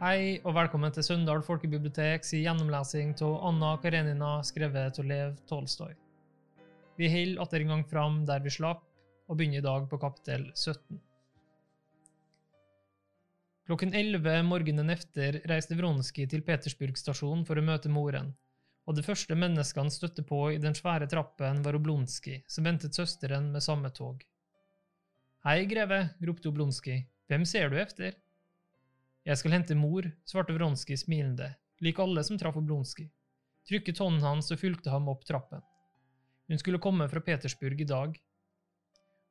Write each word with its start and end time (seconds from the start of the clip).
Hei 0.00 0.38
og 0.48 0.54
velkommen 0.56 0.94
til 0.96 1.04
Søndal 1.04 1.42
folkebibliotek 1.44 2.22
sin 2.24 2.40
gjennomlesing 2.40 3.10
av 3.20 3.34
Anna 3.50 3.74
Karenina 3.82 4.30
skrevet 4.48 4.96
av 4.96 5.04
Lev 5.04 5.34
Tolstoy. 5.50 5.90
Vi 6.96 7.10
holder 7.12 7.42
atter 7.44 7.60
en 7.60 7.72
gang 7.74 7.82
fram 7.90 8.16
der 8.24 8.40
vi 8.40 8.48
slapp, 8.54 8.80
og 9.28 9.36
begynner 9.36 9.60
i 9.60 9.66
dag 9.66 9.84
på 9.90 9.98
kapittel 10.00 10.46
17. 10.54 11.02
Klokken 13.68 13.92
11 14.00 14.38
morgenen 14.48 14.88
efter 14.96 15.36
reiste 15.52 15.76
Vronskij 15.76 16.30
til 16.32 16.46
Petersburg 16.48 16.96
stasjon 16.96 17.44
for 17.44 17.60
å 17.60 17.66
møte 17.68 17.92
moren, 17.92 18.32
og 18.88 18.96
det 18.96 19.04
første 19.04 19.36
mennesket 19.36 19.82
han 19.82 19.92
støtte 19.92 20.24
på 20.24 20.46
i 20.54 20.58
den 20.64 20.80
svære 20.80 21.10
trappen, 21.12 21.60
var 21.60 21.76
Oblonskij, 21.76 22.40
som 22.48 22.64
ventet 22.64 22.96
søsteren 22.96 23.52
med 23.52 23.68
samme 23.68 23.92
tog. 23.92 24.24
Hei, 25.44 25.58
greve, 25.68 26.06
ropte 26.24 26.48
Oblonskij, 26.48 27.04
hvem 27.28 27.44
ser 27.44 27.68
du 27.68 27.76
efter? 27.84 28.16
Jeg 29.28 29.36
skal 29.36 29.52
hente 29.52 29.76
mor, 29.76 30.06
svarte 30.24 30.54
Vronskij 30.56 30.96
smilende, 31.02 31.50
lik 31.84 31.98
alle 32.00 32.22
som 32.24 32.38
traff 32.40 32.56
Oblonskij. 32.56 33.10
Trykket 33.68 34.00
hånden 34.00 34.24
hans 34.24 34.48
og 34.54 34.60
fulgte 34.62 34.90
ham 34.90 35.10
opp 35.12 35.26
trappen. 35.28 35.60
Hun 36.48 36.58
skulle 36.58 36.80
komme 36.82 37.06
fra 37.08 37.20
Petersburg 37.20 37.80
i 37.80 37.86
dag. 37.88 38.16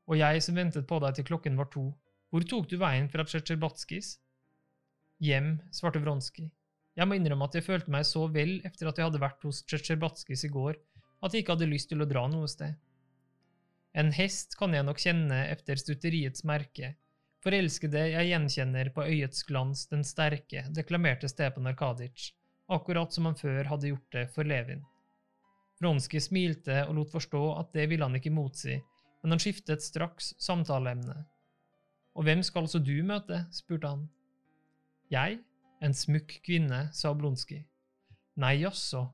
Og 0.05 0.19
jeg 0.19 0.43
som 0.45 0.55
ventet 0.55 0.85
på 0.87 0.99
deg 1.01 1.17
til 1.17 1.27
klokken 1.31 1.57
var 1.57 1.71
to, 1.73 1.89
hvor 2.29 2.45
tok 2.45 2.69
du 2.69 2.77
veien 2.77 3.09
fra 3.09 3.25
Tsjetsjerbatskijs? 3.25 4.13
Hjem, 5.25 5.57
svarte 5.73 6.01
Vronskij. 6.03 6.51
Jeg 6.95 7.09
må 7.09 7.17
innrømme 7.17 7.49
at 7.49 7.57
jeg 7.57 7.65
følte 7.65 7.91
meg 7.91 8.05
så 8.05 8.27
vel 8.29 8.59
etter 8.67 8.89
at 8.89 8.97
jeg 8.97 9.09
hadde 9.09 9.21
vært 9.23 9.43
hos 9.47 9.63
Tsjetsjerbatskijs 9.65 10.45
i 10.45 10.53
går, 10.53 10.77
at 11.25 11.33
jeg 11.33 11.43
ikke 11.43 11.57
hadde 11.57 11.73
lyst 11.73 11.89
til 11.89 12.05
å 12.05 12.07
dra 12.09 12.27
noe 12.29 12.47
sted. 12.47 12.77
En 13.97 14.13
hest 14.13 14.53
kan 14.59 14.73
jeg 14.75 14.85
nok 14.85 15.01
kjenne 15.01 15.41
efter 15.49 15.81
stutteriets 15.81 16.45
merke, 16.45 16.93
Forelskede 17.39 18.01
jeg 18.11 18.31
gjenkjenner 18.33 18.89
på 18.91 19.05
øyets 19.07 19.45
glans 19.47 19.85
den 19.87 20.03
sterke, 20.03 20.65
deklamerte 20.75 21.29
Stepan 21.31 21.69
Arkadic, 21.71 22.33
akkurat 22.67 23.13
som 23.15 23.29
han 23.29 23.37
før 23.39 23.69
hadde 23.71 23.93
gjort 23.93 24.15
det 24.15 24.25
for 24.33 24.47
Levin. 24.47 24.81
Vronskij 25.79 26.19
smilte 26.19 26.81
og 26.89 26.97
lot 26.97 27.11
forstå 27.13 27.43
at 27.61 27.69
det 27.73 27.85
ville 27.89 28.03
han 28.03 28.17
ikke 28.19 28.33
motsi, 28.35 28.75
men 29.23 29.31
han 29.31 29.39
skiftet 29.39 29.83
straks 29.83 30.33
samtaleemne. 30.43 31.15
Og 32.19 32.25
hvem 32.27 32.43
skal 32.43 32.67
altså 32.67 32.81
du 32.83 32.97
møte? 33.07 33.45
spurte 33.55 33.87
han. 33.87 34.09
Jeg? 35.11 35.39
En 35.79 35.95
smukk 35.95 36.41
kvinne, 36.43 36.89
sa 36.91 37.13
Oblonskij. 37.13 37.63
Nei, 38.43 38.57
jaså. 38.65 39.05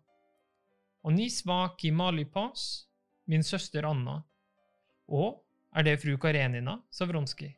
Og 1.05 1.13
nisva 1.13 1.75
kimali 1.77 2.23
malipas? 2.25 2.87
Min 3.29 3.45
søster 3.45 3.85
Anna. 3.85 4.17
Å, 5.05 5.29
er 5.77 5.85
det 5.85 5.99
fru 6.01 6.17
Karenina? 6.17 6.79
sa 6.89 7.05
Vronskij. 7.05 7.53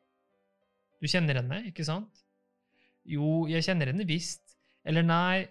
Du 1.01 1.07
kjenner 1.09 1.41
henne, 1.41 1.61
ikke 1.69 1.85
sant? 1.85 2.23
Jo, 3.07 3.45
jeg 3.49 3.65
kjenner 3.65 3.91
henne 3.91 4.07
visst. 4.07 4.57
Eller 4.87 5.05
nei, 5.05 5.45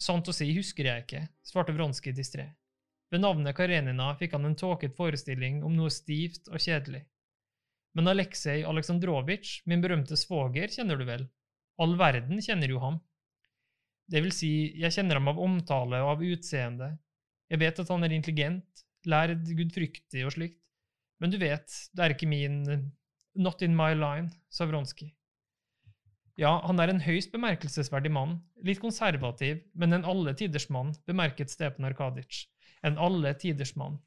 sant 0.00 0.28
å 0.28 0.34
si 0.34 0.48
husker 0.56 0.88
jeg 0.88 1.04
ikke, 1.04 1.22
svarte 1.46 1.74
Vronskij 1.76 2.14
distré. 2.16 2.48
Ved 3.12 3.20
navnet 3.20 3.56
Karenina 3.56 4.12
fikk 4.16 4.34
han 4.38 4.48
en 4.48 4.56
tåket 4.56 4.96
forestilling 4.96 5.60
om 5.66 5.74
noe 5.76 5.92
stivt 5.92 6.48
og 6.48 6.62
kjedelig. 6.62 7.02
Men 7.92 8.08
Aleksej 8.08 8.64
Aleksandrovitsj, 8.64 9.66
min 9.68 9.82
berømte 9.84 10.16
svoger, 10.16 10.72
kjenner 10.72 10.96
du 10.96 11.04
vel? 11.04 11.26
All 11.82 11.92
verden 12.00 12.40
kjenner 12.40 12.72
jo 12.72 12.80
ham. 12.80 12.96
Det 14.08 14.22
vil 14.24 14.32
si, 14.34 14.52
jeg 14.80 14.96
kjenner 14.96 15.20
ham 15.20 15.28
av 15.32 15.40
omtale 15.40 16.00
og 16.04 16.14
av 16.14 16.24
utseende. 16.24 16.88
Jeg 17.52 17.60
vet 17.60 17.82
at 17.84 17.92
han 17.92 18.06
er 18.06 18.16
intelligent, 18.16 18.84
lærd, 19.08 19.44
gudfryktig 19.58 20.24
og 20.24 20.32
slikt, 20.34 20.58
men 21.20 21.30
du 21.30 21.36
vet, 21.38 21.68
det 21.92 22.04
er 22.04 22.14
ikke 22.14 22.30
min 22.30 22.62
Not 23.34 23.62
in 23.62 23.76
my 23.76 23.94
line, 23.94 24.30
sa 24.48 24.66
Vronskij. 24.66 25.12
Ja, 26.40 26.58
han 26.64 26.80
er 26.80 26.88
en 26.92 27.02
høyst 27.04 27.32
bemerkelsesverdig 27.32 28.12
mann, 28.12 28.38
litt 28.64 28.80
konservativ, 28.80 29.60
men 29.76 29.92
en 29.92 30.06
alle 30.08 30.32
tiders 30.36 30.68
mann, 30.72 30.94
bemerket 31.08 31.52
Stepan 31.52 31.88
Arkadic. 31.88 32.46
En 32.82 32.98
alle 32.98 33.34
tiders 33.38 33.74
mann. 33.76 33.98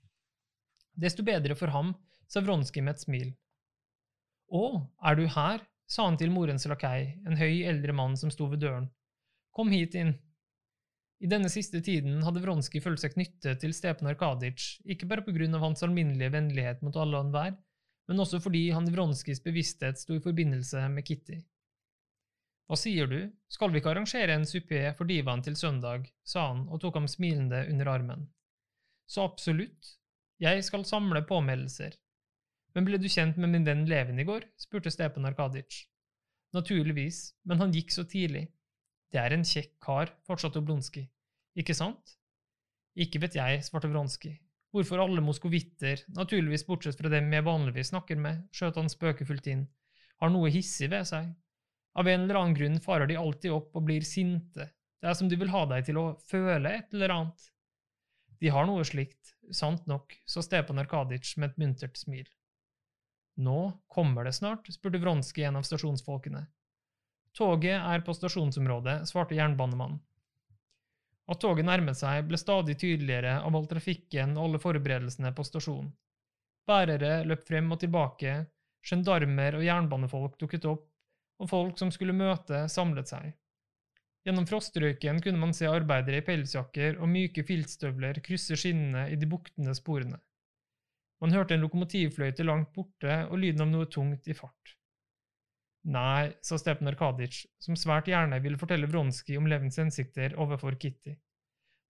Desto 0.94 1.24
bedre 1.24 1.56
for 1.58 1.74
ham, 1.74 1.94
sa 2.28 2.41
Vronskij 2.41 2.84
med 2.84 2.96
et 2.96 3.06
smil. 3.06 3.31
Å, 4.50 4.66
er 5.06 5.18
du 5.18 5.25
her? 5.28 5.66
sa 5.85 6.08
han 6.08 6.18
til 6.18 6.31
morens 6.34 6.66
lakei, 6.66 7.14
en 7.30 7.38
høy, 7.38 7.62
eldre 7.69 7.94
mann 7.94 8.16
som 8.18 8.31
sto 8.34 8.47
ved 8.50 8.64
døren. 8.64 8.88
Kom 9.53 9.69
hit 9.69 9.94
inn. 9.94 10.16
I 11.22 11.30
denne 11.30 11.50
siste 11.53 11.78
tiden 11.85 12.24
hadde 12.25 12.41
Vronskij 12.41 12.81
følt 12.81 13.03
seg 13.03 13.14
knyttet 13.14 13.62
til 13.62 13.74
Stepan 13.74 14.09
Arkadic, 14.09 14.80
ikke 14.81 15.08
bare 15.09 15.24
på 15.25 15.35
grunn 15.35 15.53
av 15.53 15.62
hans 15.62 15.85
alminnelige 15.85 16.34
vennlighet 16.34 16.81
mot 16.81 16.97
alle 16.97 17.19
og 17.22 17.28
enhver, 17.28 17.53
men 18.10 18.22
også 18.22 18.40
fordi 18.44 18.70
han 18.76 18.88
i 18.88 18.94
Vronskijs 18.94 19.42
bevissthet 19.44 20.00
sto 20.00 20.16
i 20.16 20.24
forbindelse 20.24 20.84
med 20.94 21.06
Kitty. 21.08 21.40
Hva 22.66 22.78
sier 22.82 23.10
du, 23.10 23.20
skal 23.52 23.70
vi 23.72 23.82
ikke 23.82 23.92
arrangere 23.92 24.34
en 24.34 24.48
suppé 24.50 24.82
for 24.98 25.10
divaen 25.10 25.44
til 25.46 25.58
søndag, 25.58 26.08
sa 26.26 26.48
han 26.50 26.64
og 26.66 26.82
tok 26.82 26.98
ham 26.98 27.10
smilende 27.10 27.62
under 27.70 27.92
armen. 27.92 28.26
Så 29.06 29.26
absolutt, 29.26 29.92
jeg 30.42 30.64
skal 30.66 30.86
samle 30.90 31.22
påmeldelser. 31.30 31.94
Men 32.76 32.88
ble 32.88 32.98
du 33.00 33.06
kjent 33.08 33.38
med 33.38 33.54
min 33.54 33.68
venn 33.68 33.86
Levin 33.88 34.20
i 34.20 34.26
går? 34.28 34.50
spurte 34.60 34.92
Stepan 34.92 35.30
Arkadic. 35.30 35.86
Naturligvis, 36.58 37.36
men 37.46 37.62
han 37.62 37.74
gikk 37.76 37.94
så 37.94 38.04
tidlig. 38.10 38.48
Det 39.14 39.22
er 39.22 39.36
en 39.36 39.46
kjekk 39.46 39.76
kar, 39.84 40.12
fortsatte 40.28 40.60
Oblonskij. 40.60 41.06
Ikke 41.56 41.76
sant? 41.78 42.18
Ikke 42.96 43.22
vet 43.24 43.38
jeg, 43.38 43.62
svarte 43.64 43.92
Vronskij, 43.92 44.40
Hvorfor 44.75 45.00
alle 45.00 45.22
moskovitter, 45.24 46.02
naturligvis 46.12 46.66
bortsett 46.68 46.97
fra 47.00 47.08
dem 47.08 47.30
jeg 47.31 47.46
vanligvis 47.47 47.94
snakker 47.94 48.19
med, 48.19 48.41
skjøt 48.52 48.75
han 48.75 48.91
spøkefullt 48.91 49.46
inn, 49.47 49.62
har 50.19 50.34
noe 50.34 50.50
hissig 50.52 50.90
ved 50.91 51.08
seg. 51.08 51.30
Av 51.96 52.09
en 52.12 52.25
eller 52.25 52.40
annen 52.41 52.58
grunn 52.58 52.81
farer 52.84 53.08
de 53.08 53.16
alltid 53.16 53.53
opp 53.56 53.78
og 53.80 53.85
blir 53.88 54.03
sinte, 54.03 54.68
det 55.00 55.08
er 55.08 55.16
som 55.16 55.30
de 55.31 55.38
vil 55.40 55.53
ha 55.53 55.62
deg 55.69 55.85
til 55.88 56.02
å 56.02 56.06
føle 56.28 56.74
et 56.75 56.91
eller 56.91 57.14
annet. 57.14 57.46
De 58.44 58.52
har 58.52 58.68
noe 58.68 58.84
slikt, 58.84 59.35
sant 59.56 59.88
nok, 59.88 60.18
sa 60.28 60.44
Stepan 60.44 60.84
Arkadic 60.84 61.31
med 61.40 61.53
et 61.53 61.62
muntert 61.62 61.96
smil. 61.96 62.28
Nå 63.40 63.59
kommer 63.88 64.28
det 64.28 64.35
snart, 64.35 64.68
spurte 64.75 65.00
Vronskij 65.00 65.47
en 65.47 65.62
av 65.62 65.68
stasjonsfolkene. 65.68 66.44
Toget 67.35 67.80
er 67.80 68.03
på 68.03 68.16
stasjonsområdet, 68.16 69.06
svarte 69.08 69.40
jernbanemannen. 69.40 70.03
At 71.31 71.41
toget 71.41 71.66
nærmet 71.66 71.97
seg, 71.97 72.25
ble 72.30 72.38
stadig 72.38 72.75
tydeligere 72.78 73.40
av 73.41 73.56
all 73.58 73.66
trafikken 73.69 74.36
og 74.38 74.44
alle 74.47 74.62
forberedelsene 74.62 75.31
på 75.34 75.46
stasjonen. 75.47 75.90
Bærere 76.69 77.24
løp 77.25 77.46
frem 77.47 77.72
og 77.74 77.81
tilbake, 77.81 78.36
gendarmer 78.86 79.58
og 79.58 79.66
jernbanefolk 79.66 80.38
dukket 80.41 80.68
opp, 80.69 80.85
og 81.41 81.50
folk 81.50 81.81
som 81.81 81.91
skulle 81.94 82.16
møte, 82.16 82.66
samlet 82.72 83.09
seg. 83.09 83.34
Gjennom 84.25 84.47
frostrøyken 84.50 85.19
kunne 85.22 85.41
man 85.41 85.53
se 85.53 85.68
arbeidere 85.69 86.22
i 86.22 86.25
pelsjakker 86.25 86.97
og 86.97 87.09
myke 87.12 87.44
filtstøvler 87.46 88.22
krysse 88.25 88.58
skinnene 88.58 89.09
i 89.14 89.19
de 89.22 89.28
buktende 89.30 89.75
sporene. 89.78 90.18
Man 91.22 91.34
hørte 91.34 91.56
en 91.56 91.62
lokomotivfløyte 91.62 92.46
langt 92.46 92.72
borte 92.74 93.19
og 93.30 93.38
lyden 93.41 93.66
av 93.66 93.69
noe 93.69 93.90
tungt 93.90 94.28
i 94.30 94.38
fart. 94.38 94.74
Nei, 95.85 96.34
sa 96.41 96.57
Stepan 96.57 96.90
Arkaditsj, 96.90 97.44
som 97.62 97.78
svært 97.78 98.07
gjerne 98.09 98.40
ville 98.41 98.57
fortelle 98.57 98.88
Vronskij 98.90 99.38
om 99.38 99.46
Levens 99.50 99.78
hensikter 99.78 100.34
overfor 100.41 100.79
Kitty. 100.81 101.13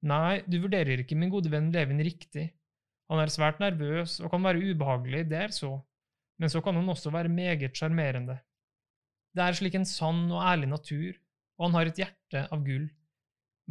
Nei, 0.05 0.41
du 0.51 0.59
vurderer 0.65 0.99
ikke 0.99 1.15
min 1.15 1.31
gode 1.31 1.51
venn 1.53 1.71
Levin 1.71 2.03
riktig. 2.03 2.49
Han 3.09 3.21
er 3.21 3.31
svært 3.31 3.61
nervøs 3.63 4.17
og 4.19 4.33
kan 4.33 4.43
være 4.43 4.73
ubehagelig, 4.73 5.23
det 5.31 5.39
er 5.45 5.55
så, 5.55 5.71
men 6.41 6.51
så 6.51 6.59
kan 6.65 6.75
han 6.75 6.91
også 6.91 7.13
være 7.13 7.31
meget 7.31 7.77
sjarmerende. 7.77 8.35
Det 9.35 9.43
er 9.45 9.57
slik 9.57 9.79
en 9.79 9.87
sann 9.87 10.27
og 10.27 10.43
ærlig 10.43 10.69
natur, 10.73 11.15
og 11.57 11.69
han 11.69 11.79
har 11.79 11.91
et 11.91 12.03
hjerte 12.03 12.45
av 12.51 12.63
gull. 12.67 12.89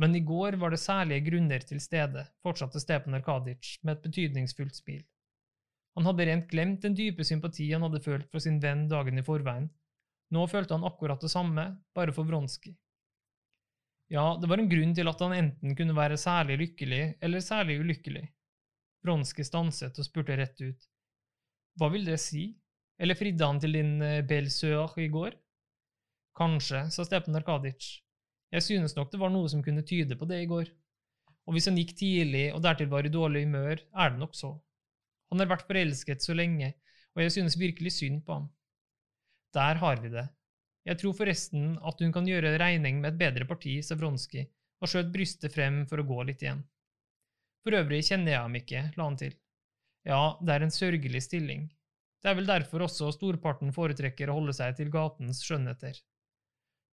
Men 0.01 0.17
i 0.17 0.25
går 0.27 0.57
var 0.59 0.73
det 0.73 0.81
særlige 0.83 1.29
grunner 1.29 1.63
til 1.69 1.81
stede, 1.81 2.25
fortsatte 2.43 2.81
Stepan 2.81 3.15
Arkadic 3.21 3.77
med 3.83 3.99
et 3.99 4.07
betydningsfullt 4.09 4.81
smil. 4.81 5.05
Han 5.95 6.09
hadde 6.09 6.27
rent 6.27 6.49
glemt 6.51 6.83
den 6.83 6.97
dype 6.99 7.25
sympati 7.25 7.69
han 7.71 7.85
hadde 7.87 8.03
følt 8.03 8.31
for 8.33 8.43
sin 8.43 8.59
venn 8.63 8.89
dagen 8.91 9.21
i 9.21 9.27
forveien, 9.27 9.69
nå 10.33 10.47
følte 10.49 10.77
han 10.77 10.87
akkurat 10.87 11.21
det 11.21 11.31
samme, 11.33 11.67
bare 11.95 12.15
for 12.15 12.25
Bronski. 12.29 12.73
Ja, 14.13 14.37
det 14.41 14.49
var 14.51 14.61
en 14.61 14.69
grunn 14.69 14.93
til 14.97 15.09
at 15.09 15.21
han 15.25 15.35
enten 15.37 15.77
kunne 15.77 15.97
være 15.97 16.19
særlig 16.21 16.59
lykkelig 16.61 17.03
eller 17.25 17.45
særlig 17.45 17.79
ulykkelig. 17.81 18.25
Bronski 19.05 19.45
stanset 19.45 19.99
og 19.99 20.07
spurte 20.07 20.37
rett 20.39 20.61
ut. 20.61 20.87
Hva 21.81 21.91
vil 21.93 22.07
det 22.07 22.21
si? 22.23 22.53
Eller 23.01 23.19
fridde 23.19 23.47
han 23.49 23.59
til 23.61 23.75
din 23.75 23.97
eh, 24.05 24.23
belle 24.27 24.53
sœur 24.53 24.95
i 25.03 25.09
går? 25.11 25.35
Kanskje, 26.39 26.87
sa 26.91 27.05
Stepan 27.07 27.37
Arkadic. 27.39 28.05
Jeg 28.55 28.63
synes 28.63 28.95
nok 28.97 29.11
det 29.11 29.19
var 29.19 29.33
noe 29.35 29.49
som 29.51 29.63
kunne 29.65 29.83
tyde 29.87 30.17
på 30.19 30.29
det 30.31 30.45
i 30.45 30.51
går. 30.51 30.71
Og 31.45 31.57
hvis 31.57 31.67
han 31.69 31.79
gikk 31.79 31.97
tidlig 31.99 32.47
og 32.55 32.63
dertil 32.65 32.89
var 32.93 33.07
i 33.07 33.13
dårlig 33.13 33.45
humør, 33.45 33.83
er 33.83 34.15
det 34.15 34.21
nok 34.21 34.37
så. 34.39 34.55
Han 35.33 35.43
har 35.43 35.51
vært 35.51 35.67
forelsket 35.67 36.23
så 36.23 36.37
lenge, 36.37 36.71
og 37.17 37.25
jeg 37.25 37.35
synes 37.35 37.59
virkelig 37.59 37.97
synd 37.97 38.23
på 38.27 38.39
ham. 38.39 38.47
Der 39.55 39.79
har 39.81 40.01
vi 40.03 40.11
det. 40.11 40.27
Jeg 40.85 41.01
tror 41.01 41.15
forresten 41.17 41.77
at 41.81 42.01
hun 42.03 42.13
kan 42.13 42.27
gjøre 42.29 42.57
regning 42.61 43.01
med 43.01 43.15
et 43.15 43.21
bedre 43.21 43.47
parti, 43.49 43.79
sa 43.83 43.97
Vronskij 43.97 44.45
og 44.83 44.91
skjøt 44.91 45.13
brystet 45.15 45.55
frem 45.55 45.85
for 45.89 46.03
å 46.03 46.07
gå 46.09 46.19
litt 46.29 46.43
igjen. 46.45 46.61
For 47.65 47.77
øvrig 47.79 48.03
kjenner 48.05 48.35
jeg 48.35 48.43
ham 48.43 48.57
ikke, 48.59 48.83
la 48.99 49.07
han 49.07 49.17
til. 49.17 49.37
Ja, 50.05 50.37
det 50.45 50.53
er 50.53 50.67
en 50.67 50.75
sørgelig 50.75 51.23
stilling. 51.25 51.71
Det 52.21 52.31
er 52.31 52.37
vel 52.37 52.49
derfor 52.49 52.85
også 52.85 53.11
storparten 53.15 53.73
foretrekker 53.73 54.29
å 54.29 54.37
holde 54.41 54.53
seg 54.57 54.77
til 54.77 54.91
gatens 54.93 55.41
skjønnheter. 55.47 55.97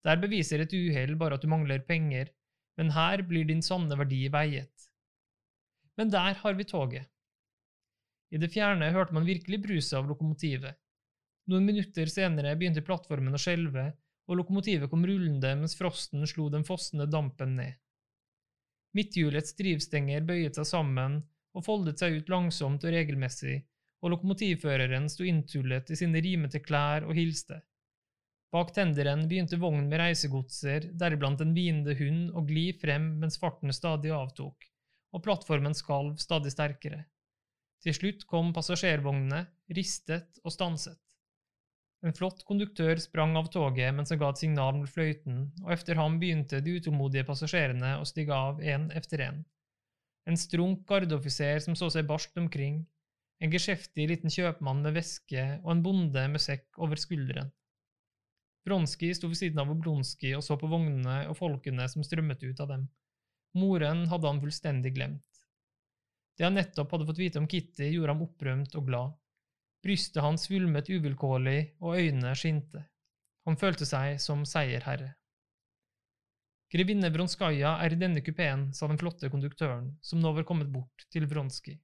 Der 0.06 0.20
beviser 0.22 0.64
et 0.64 0.72
uhell 0.76 1.14
bare 1.20 1.36
at 1.36 1.44
du 1.44 1.50
mangler 1.52 1.84
penger, 1.88 2.32
men 2.80 2.94
her 2.96 3.22
blir 3.28 3.44
din 3.48 3.62
sanne 3.64 3.96
verdi 3.98 4.24
veiet. 4.32 4.88
Men 6.00 6.12
der 6.12 6.38
har 6.40 6.56
vi 6.56 6.64
toget. 6.68 7.08
I 8.32 8.40
det 8.40 8.48
fjerne 8.54 8.88
hørte 8.94 9.12
man 9.12 9.28
virkelig 9.28 9.60
bruset 9.66 9.98
av 9.98 10.08
lokomotivet. 10.08 10.78
Noen 11.50 11.66
minutter 11.66 12.06
senere 12.06 12.54
begynte 12.58 12.84
plattformen 12.86 13.34
å 13.34 13.40
skjelve, 13.40 13.88
og 14.30 14.38
lokomotivet 14.38 14.90
kom 14.90 15.02
rullende 15.06 15.56
mens 15.58 15.74
frosten 15.78 16.22
slo 16.30 16.46
den 16.52 16.62
fossende 16.66 17.08
dampen 17.10 17.56
ned. 17.58 17.74
Midthjulets 18.94 19.56
drivstenger 19.58 20.22
bøyet 20.28 20.58
seg 20.58 20.68
sammen 20.68 21.18
og 21.56 21.64
foldet 21.66 22.00
seg 22.00 22.20
ut 22.20 22.30
langsomt 22.32 22.84
og 22.84 22.94
regelmessig, 22.94 23.58
og 24.02 24.14
lokomotivføreren 24.14 25.08
sto 25.10 25.26
inntullet 25.26 25.90
i 25.90 25.98
sine 25.98 26.22
rimete 26.24 26.62
klær 26.62 27.06
og 27.06 27.16
hilste. 27.16 27.60
Bak 28.52 28.74
tenderen 28.76 29.24
begynte 29.30 29.56
vognen 29.56 29.88
med 29.88 30.02
reisegodser, 30.02 30.90
deriblant 31.00 31.40
en 31.40 31.54
hvinende 31.56 31.94
hund, 31.96 32.26
å 32.36 32.42
gli 32.44 32.66
frem 32.76 33.14
mens 33.22 33.38
farten 33.40 33.72
stadig 33.72 34.12
avtok, 34.12 34.66
og 35.16 35.24
plattformen 35.24 35.76
skalv 35.76 36.18
stadig 36.20 36.52
sterkere. 36.52 37.06
Til 37.82 37.96
slutt 37.96 38.26
kom 38.28 38.52
passasjervognene, 38.54 39.46
ristet 39.74 40.38
og 40.44 40.52
stanset. 40.52 41.00
En 42.02 42.14
flott 42.16 42.40
konduktør 42.48 42.98
sprang 42.98 43.36
av 43.38 43.48
toget 43.54 43.94
mens 43.94 44.10
han 44.10 44.18
ga 44.18 44.32
et 44.32 44.40
signal 44.40 44.74
med 44.80 44.90
fløyten, 44.90 45.44
og 45.62 45.70
efter 45.76 45.98
ham 46.00 46.18
begynte 46.18 46.58
de 46.64 46.74
utålmodige 46.78 47.28
passasjerene 47.28 47.94
å 48.00 48.06
stige 48.08 48.34
av 48.34 48.58
én 48.58 48.88
efter 48.98 49.22
én. 49.28 49.42
En 50.26 50.38
strunk 50.38 50.82
gardeoffiser 50.88 51.62
som 51.62 51.78
så 51.78 51.90
seg 51.94 52.08
barskt 52.10 52.38
omkring, 52.42 52.82
en 53.42 53.54
geskjeftig 53.54 54.08
liten 54.10 54.30
kjøpmann 54.30 54.82
med 54.82 54.98
veske 54.98 55.46
og 55.62 55.70
en 55.74 55.82
bonde 55.86 56.26
med 56.30 56.42
sekk 56.42 56.78
over 56.82 56.98
skulderen. 56.98 57.50
Bronski 58.66 59.10
sto 59.18 59.30
ved 59.30 59.38
siden 59.40 59.58
av 59.58 59.70
Oblonskij 59.72 60.36
og 60.38 60.44
så 60.46 60.54
på 60.58 60.70
vognene 60.70 61.24
og 61.30 61.38
folkene 61.38 61.88
som 61.90 62.04
strømmet 62.06 62.42
ut 62.46 62.60
av 62.62 62.70
dem. 62.70 62.84
Moren 63.58 64.06
hadde 64.10 64.30
han 64.30 64.38
fullstendig 64.42 64.94
glemt. 64.94 65.42
Det 66.38 66.46
han 66.46 66.54
nettopp 66.56 66.94
hadde 66.94 67.08
fått 67.08 67.20
vite 67.20 67.42
om 67.42 67.48
Kitty, 67.50 67.90
gjorde 67.90 68.14
ham 68.14 68.22
opprømt 68.24 68.78
og 68.78 68.86
glad. 68.86 69.18
Brystet 69.82 70.22
hans 70.22 70.46
svulmet 70.46 70.90
uvilkårlig, 70.90 71.74
og 71.82 71.98
øynene 71.98 72.34
skinte. 72.38 72.84
Han 73.46 73.58
følte 73.58 73.86
seg 73.88 74.20
som 74.22 74.44
seierherre. 74.46 75.16
Grevinne 76.72 77.10
Vronskaja 77.12 77.74
er 77.84 77.92
i 77.92 77.98
denne 78.00 78.22
kupeen, 78.24 78.70
sa 78.72 78.86
den 78.88 79.00
flotte 79.00 79.28
konduktøren, 79.28 79.90
som 80.00 80.22
nå 80.22 80.30
var 80.32 80.46
kommet 80.48 80.70
bort 80.72 81.04
til 81.12 81.26
Vronskij. 81.28 81.76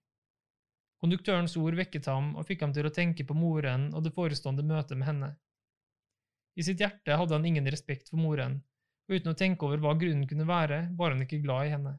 Konduktørens 1.02 1.58
ord 1.60 1.76
vekket 1.78 2.08
ham 2.10 2.32
og 2.38 2.46
fikk 2.48 2.64
ham 2.64 2.72
til 2.74 2.88
å 2.88 2.94
tenke 2.94 3.26
på 3.26 3.36
moren 3.36 3.90
og 3.92 4.06
det 4.06 4.14
forestående 4.16 4.64
møtet 4.66 4.98
med 4.98 5.10
henne. 5.10 5.28
I 6.58 6.64
sitt 6.66 6.80
hjerte 6.82 7.18
hadde 7.20 7.36
han 7.36 7.46
ingen 7.46 7.68
respekt 7.70 8.08
for 8.10 8.18
moren, 8.18 8.56
og 9.06 9.18
uten 9.18 9.34
å 9.34 9.38
tenke 9.38 9.66
over 9.66 9.82
hva 9.82 9.92
grunnen 9.98 10.26
kunne 10.30 10.46
være, 10.48 10.80
var 10.98 11.14
han 11.14 11.22
ikke 11.26 11.42
glad 11.44 11.68
i 11.68 11.74
henne. 11.76 11.94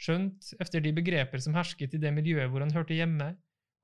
Skjønt, 0.00 0.54
efter 0.60 0.80
de 0.80 0.94
begreper 0.96 1.42
som 1.44 1.56
hersket 1.58 1.96
i 1.96 2.00
det 2.00 2.12
miljøet 2.16 2.48
hvor 2.48 2.64
han 2.64 2.72
hørte 2.72 2.96
hjemme, 2.96 3.34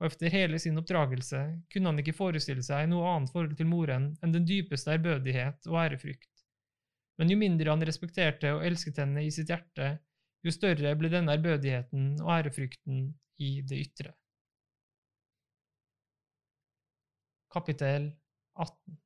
og 0.01 0.07
efter 0.11 0.33
hele 0.33 0.59
sin 0.61 0.77
oppdragelse, 0.81 1.43
kunne 1.73 1.93
han 1.93 2.01
ikke 2.03 2.17
forestille 2.17 2.65
seg 2.65 2.89
noe 2.91 3.07
annet 3.15 3.33
forhold 3.33 3.55
til 3.57 3.69
moren 3.71 4.11
enn 4.23 4.35
den 4.35 4.49
dypeste 4.49 4.93
ærbødighet 4.93 5.71
og 5.71 5.79
ærefrykt. 5.85 6.33
Men 7.17 7.33
jo 7.33 7.39
mindre 7.41 7.73
han 7.73 7.87
respekterte 7.89 8.53
og 8.59 8.67
elsket 8.69 9.01
henne 9.01 9.25
i 9.25 9.33
sitt 9.33 9.49
hjerte, 9.53 9.95
jo 10.45 10.53
større 10.53 10.93
ble 11.01 11.11
denne 11.13 11.33
ærbødigheten 11.33 12.13
og 12.21 12.35
ærefrykten 12.37 13.09
i 13.41 13.51
det 13.65 13.81
ytre. 13.87 14.13
Kapittel 17.57 18.11
18 18.61 18.99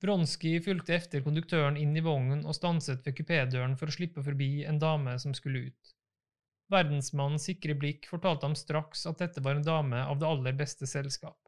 Vronskij 0.00 0.60
fulgte 0.64 0.94
efter 0.96 1.20
konduktøren 1.24 1.76
inn 1.76 1.96
i 1.96 2.02
vognen 2.04 2.44
og 2.48 2.56
stanset 2.56 3.04
ved 3.04 3.16
kupédøren 3.18 3.76
for 3.80 3.88
å 3.88 3.96
slippe 3.96 4.24
forbi 4.24 4.62
en 4.68 4.80
dame 4.80 5.16
som 5.20 5.34
skulle 5.36 5.66
ut. 5.68 5.94
Verdensmannens 6.70 7.48
sikre 7.48 7.74
blikk 7.74 8.06
fortalte 8.06 8.46
ham 8.46 8.54
straks 8.58 9.02
at 9.10 9.18
dette 9.18 9.42
var 9.42 9.58
en 9.58 9.66
dame 9.66 10.04
av 10.06 10.20
det 10.20 10.28
aller 10.28 10.54
beste 10.58 10.86
selskap. 10.86 11.38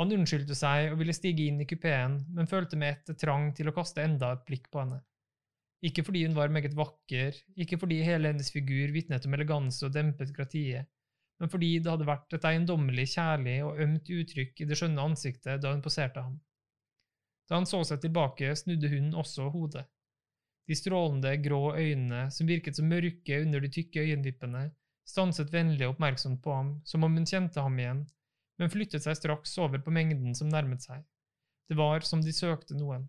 Han 0.00 0.14
unnskyldte 0.16 0.56
seg 0.56 0.90
og 0.90 1.00
ville 1.02 1.14
stige 1.14 1.50
inn 1.50 1.60
i 1.60 1.68
kupeen, 1.68 2.16
men 2.32 2.48
følte 2.48 2.78
med 2.80 2.94
ett 2.94 3.18
trang 3.20 3.50
til 3.56 3.68
å 3.68 3.74
kaste 3.76 4.02
enda 4.02 4.32
et 4.32 4.46
blikk 4.48 4.70
på 4.72 4.80
henne. 4.80 5.02
Ikke 5.84 6.04
fordi 6.06 6.24
hun 6.24 6.36
var 6.38 6.52
meget 6.54 6.76
vakker, 6.78 7.36
ikke 7.60 7.76
fordi 7.82 8.00
hele 8.06 8.30
hennes 8.32 8.50
figur 8.54 8.94
vitnet 8.94 9.26
om 9.28 9.36
eleganse 9.36 9.84
og 9.84 9.92
dempet 9.92 10.32
gratie, 10.34 10.86
men 11.42 11.50
fordi 11.50 11.74
det 11.82 11.90
hadde 11.90 12.08
vært 12.08 12.36
et 12.36 12.44
eiendommelig 12.48 13.08
kjærlig 13.16 13.56
og 13.66 13.80
ømt 13.84 14.10
uttrykk 14.16 14.62
i 14.62 14.68
det 14.70 14.78
skjønne 14.78 15.06
ansiktet 15.10 15.60
da 15.60 15.74
hun 15.74 15.84
poserte 15.84 16.22
ham. 16.22 16.38
Da 17.50 17.58
han 17.58 17.66
så 17.68 17.82
seg 17.84 18.00
tilbake, 18.00 18.54
snudde 18.56 18.88
hun 18.88 19.10
også 19.18 19.50
hodet. 19.52 19.84
De 20.68 20.76
strålende, 20.78 21.34
grå 21.42 21.74
øynene, 21.74 22.26
som 22.30 22.46
virket 22.46 22.78
så 22.78 22.84
mørke 22.86 23.40
under 23.42 23.60
de 23.60 23.70
tykke 23.72 24.04
øyenvippene, 24.06 24.68
stanset 25.08 25.50
vennlig 25.52 25.86
og 25.86 25.96
oppmerksomt 25.96 26.42
på 26.44 26.54
ham, 26.54 26.74
som 26.86 27.04
om 27.04 27.16
hun 27.18 27.26
kjente 27.26 27.62
ham 27.62 27.78
igjen, 27.80 28.04
men 28.60 28.70
flyttet 28.70 29.02
seg 29.02 29.18
straks 29.18 29.56
over 29.58 29.82
på 29.82 29.94
mengden 29.94 30.36
som 30.38 30.52
nærmet 30.52 30.84
seg. 30.84 31.02
Det 31.68 31.78
var 31.78 32.06
som 32.06 32.22
de 32.22 32.34
søkte 32.36 32.76
noen. 32.78 33.08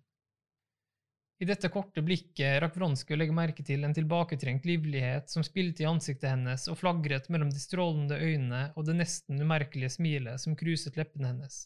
I 1.41 1.45
dette 1.49 1.67
korte 1.73 1.99
blikket 2.05 2.61
rakk 2.63 2.77
Vronsky 2.77 3.15
å 3.15 3.17
legge 3.19 3.33
merke 3.35 3.65
til 3.67 3.83
en 3.83 3.93
tilbaketrengt 3.95 4.63
livlighet 4.69 5.31
som 5.33 5.43
spilte 5.43 5.83
i 5.83 5.87
ansiktet 5.89 6.29
hennes 6.29 6.69
og 6.71 6.77
flagret 6.79 7.27
mellom 7.33 7.49
de 7.51 7.59
strålende 7.59 8.19
øynene 8.21 8.61
og 8.77 8.85
det 8.87 8.95
nesten 8.95 9.41
umerkelige 9.41 9.91
smilet 9.97 10.39
som 10.39 10.55
kruset 10.55 10.95
leppene 10.95 11.33
hennes. 11.33 11.65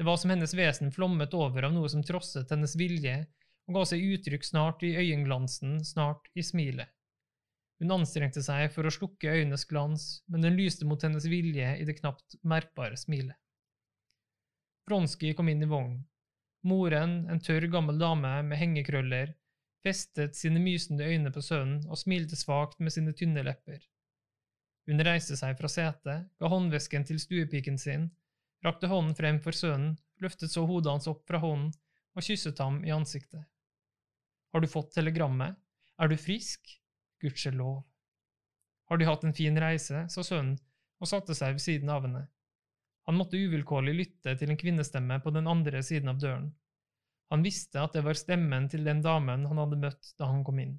Det 0.00 0.06
var 0.08 0.16
som 0.18 0.32
hennes 0.32 0.56
vesen 0.56 0.90
flommet 0.96 1.36
over 1.36 1.68
av 1.68 1.76
noe 1.76 1.92
som 1.92 2.02
trosset 2.02 2.50
hennes 2.50 2.74
vilje, 2.80 3.20
og 3.70 3.76
ga 3.78 3.84
seg 3.86 4.02
uttrykk 4.02 4.42
snart 4.42 4.82
i 4.82 4.96
øyenglansen, 4.98 5.76
snart 5.86 6.26
i 6.34 6.42
smilet. 6.42 6.90
Hun 7.80 7.94
anstrengte 7.94 8.42
seg 8.44 8.66
for 8.74 8.84
å 8.84 8.92
slukke 8.92 9.30
øynenes 9.30 9.64
glans, 9.70 10.08
men 10.28 10.42
den 10.44 10.58
lyste 10.58 10.84
mot 10.84 11.00
hennes 11.06 11.24
vilje 11.30 11.70
i 11.78 11.86
det 11.86 11.94
knapt 12.00 12.34
merkbare 12.42 12.98
smilet. 12.98 13.38
Bronski 14.90 15.30
kom 15.38 15.48
inn 15.48 15.62
i 15.62 15.70
vognen. 15.70 16.02
Moren, 16.66 17.22
en 17.30 17.40
tørr, 17.40 17.70
gammel 17.72 17.96
dame 18.02 18.34
med 18.44 18.58
hengekrøller, 18.58 19.36
festet 19.86 20.36
sine 20.36 20.60
mysende 20.60 21.06
øyne 21.06 21.30
på 21.32 21.40
sønnen 21.40 21.86
og 21.88 22.02
smilte 22.02 22.36
svakt 22.36 22.82
med 22.84 22.92
sine 22.92 23.14
tynne 23.16 23.46
lepper. 23.46 23.78
Hun 24.90 25.00
reiste 25.06 25.38
seg 25.38 25.54
fra 25.56 25.70
setet, 25.70 26.26
ga 26.36 26.50
håndvesken 26.52 27.06
til 27.08 27.22
stuepiken 27.22 27.78
sin 27.80 28.10
rakte 28.64 28.90
hånden 28.90 29.16
frem 29.16 29.40
for 29.40 29.56
sønnen, 29.56 29.96
løftet 30.20 30.52
så 30.52 30.66
hodet 30.68 30.92
hans 30.92 31.08
opp 31.10 31.24
fra 31.28 31.40
hånden 31.40 31.72
og 32.16 32.26
kysset 32.26 32.58
ham 32.60 32.82
i 32.84 32.92
ansiktet. 32.92 33.46
Har 34.52 34.60
du 34.60 34.68
fått 34.68 34.94
telegrammet? 34.94 35.56
Er 36.00 36.08
du 36.10 36.16
frisk? 36.18 36.72
Gudskjelov. 37.22 37.82
Har 38.90 38.98
de 38.98 39.06
hatt 39.06 39.24
en 39.24 39.36
fin 39.36 39.58
reise? 39.60 40.06
sa 40.10 40.24
sønnen 40.26 40.58
og 41.00 41.08
satte 41.08 41.34
seg 41.36 41.54
ved 41.56 41.64
siden 41.64 41.90
av 41.92 42.04
henne. 42.04 42.26
Han 43.08 43.16
måtte 43.16 43.38
uvilkårlig 43.40 43.94
lytte 43.96 44.34
til 44.36 44.50
en 44.52 44.58
kvinnestemme 44.60 45.16
på 45.24 45.32
den 45.34 45.48
andre 45.48 45.82
siden 45.86 46.12
av 46.12 46.18
døren. 46.20 46.50
Han 47.30 47.44
visste 47.46 47.80
at 47.80 47.94
det 47.94 48.02
var 48.04 48.18
stemmen 48.18 48.66
til 48.68 48.84
den 48.84 49.00
damen 49.02 49.46
han 49.46 49.60
hadde 49.62 49.78
møtt 49.80 50.12
da 50.18 50.28
han 50.32 50.42
kom 50.44 50.58
inn. 50.62 50.76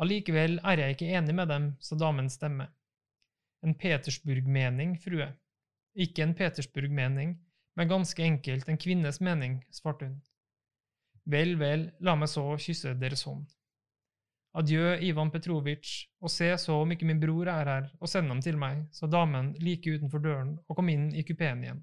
Allikevel 0.00 0.58
er 0.64 0.80
jeg 0.82 0.96
ikke 0.96 1.12
enig 1.18 1.34
med 1.36 1.48
dem, 1.52 1.68
sa 1.80 1.96
damens 1.96 2.36
stemme. 2.36 2.66
En 3.64 3.76
Petersburg-mening, 3.76 4.96
frue. 5.00 5.28
Ikke 5.96 6.24
en 6.24 6.34
Petersburg-mening, 6.36 7.36
men 7.76 7.88
ganske 7.88 8.24
enkelt 8.24 8.68
en 8.68 8.80
kvinnes 8.80 9.20
mening, 9.24 9.60
svarte 9.72 10.08
hun. 10.08 10.18
Vel, 11.26 11.56
vel, 11.58 11.88
la 12.06 12.14
meg 12.14 12.30
så 12.30 12.44
kysse 12.54 12.94
deres 13.00 13.24
hånd. 13.26 13.46
Adjø, 14.56 14.94
Ivan 15.04 15.28
Petrovitsj, 15.34 16.06
og 16.22 16.30
se 16.32 16.46
så 16.62 16.78
om 16.80 16.92
ikke 16.94 17.08
min 17.08 17.18
bror 17.20 17.50
er 17.52 17.68
her, 17.68 17.88
og 18.00 18.08
send 18.08 18.30
ham 18.32 18.38
til 18.40 18.56
meg, 18.56 18.86
sa 18.94 19.08
damen 19.10 19.50
like 19.60 19.90
utenfor 19.98 20.22
døren 20.22 20.54
og 20.64 20.78
kom 20.78 20.88
inn 20.88 21.10
i 21.12 21.24
kupeen 21.28 21.64
igjen. 21.66 21.82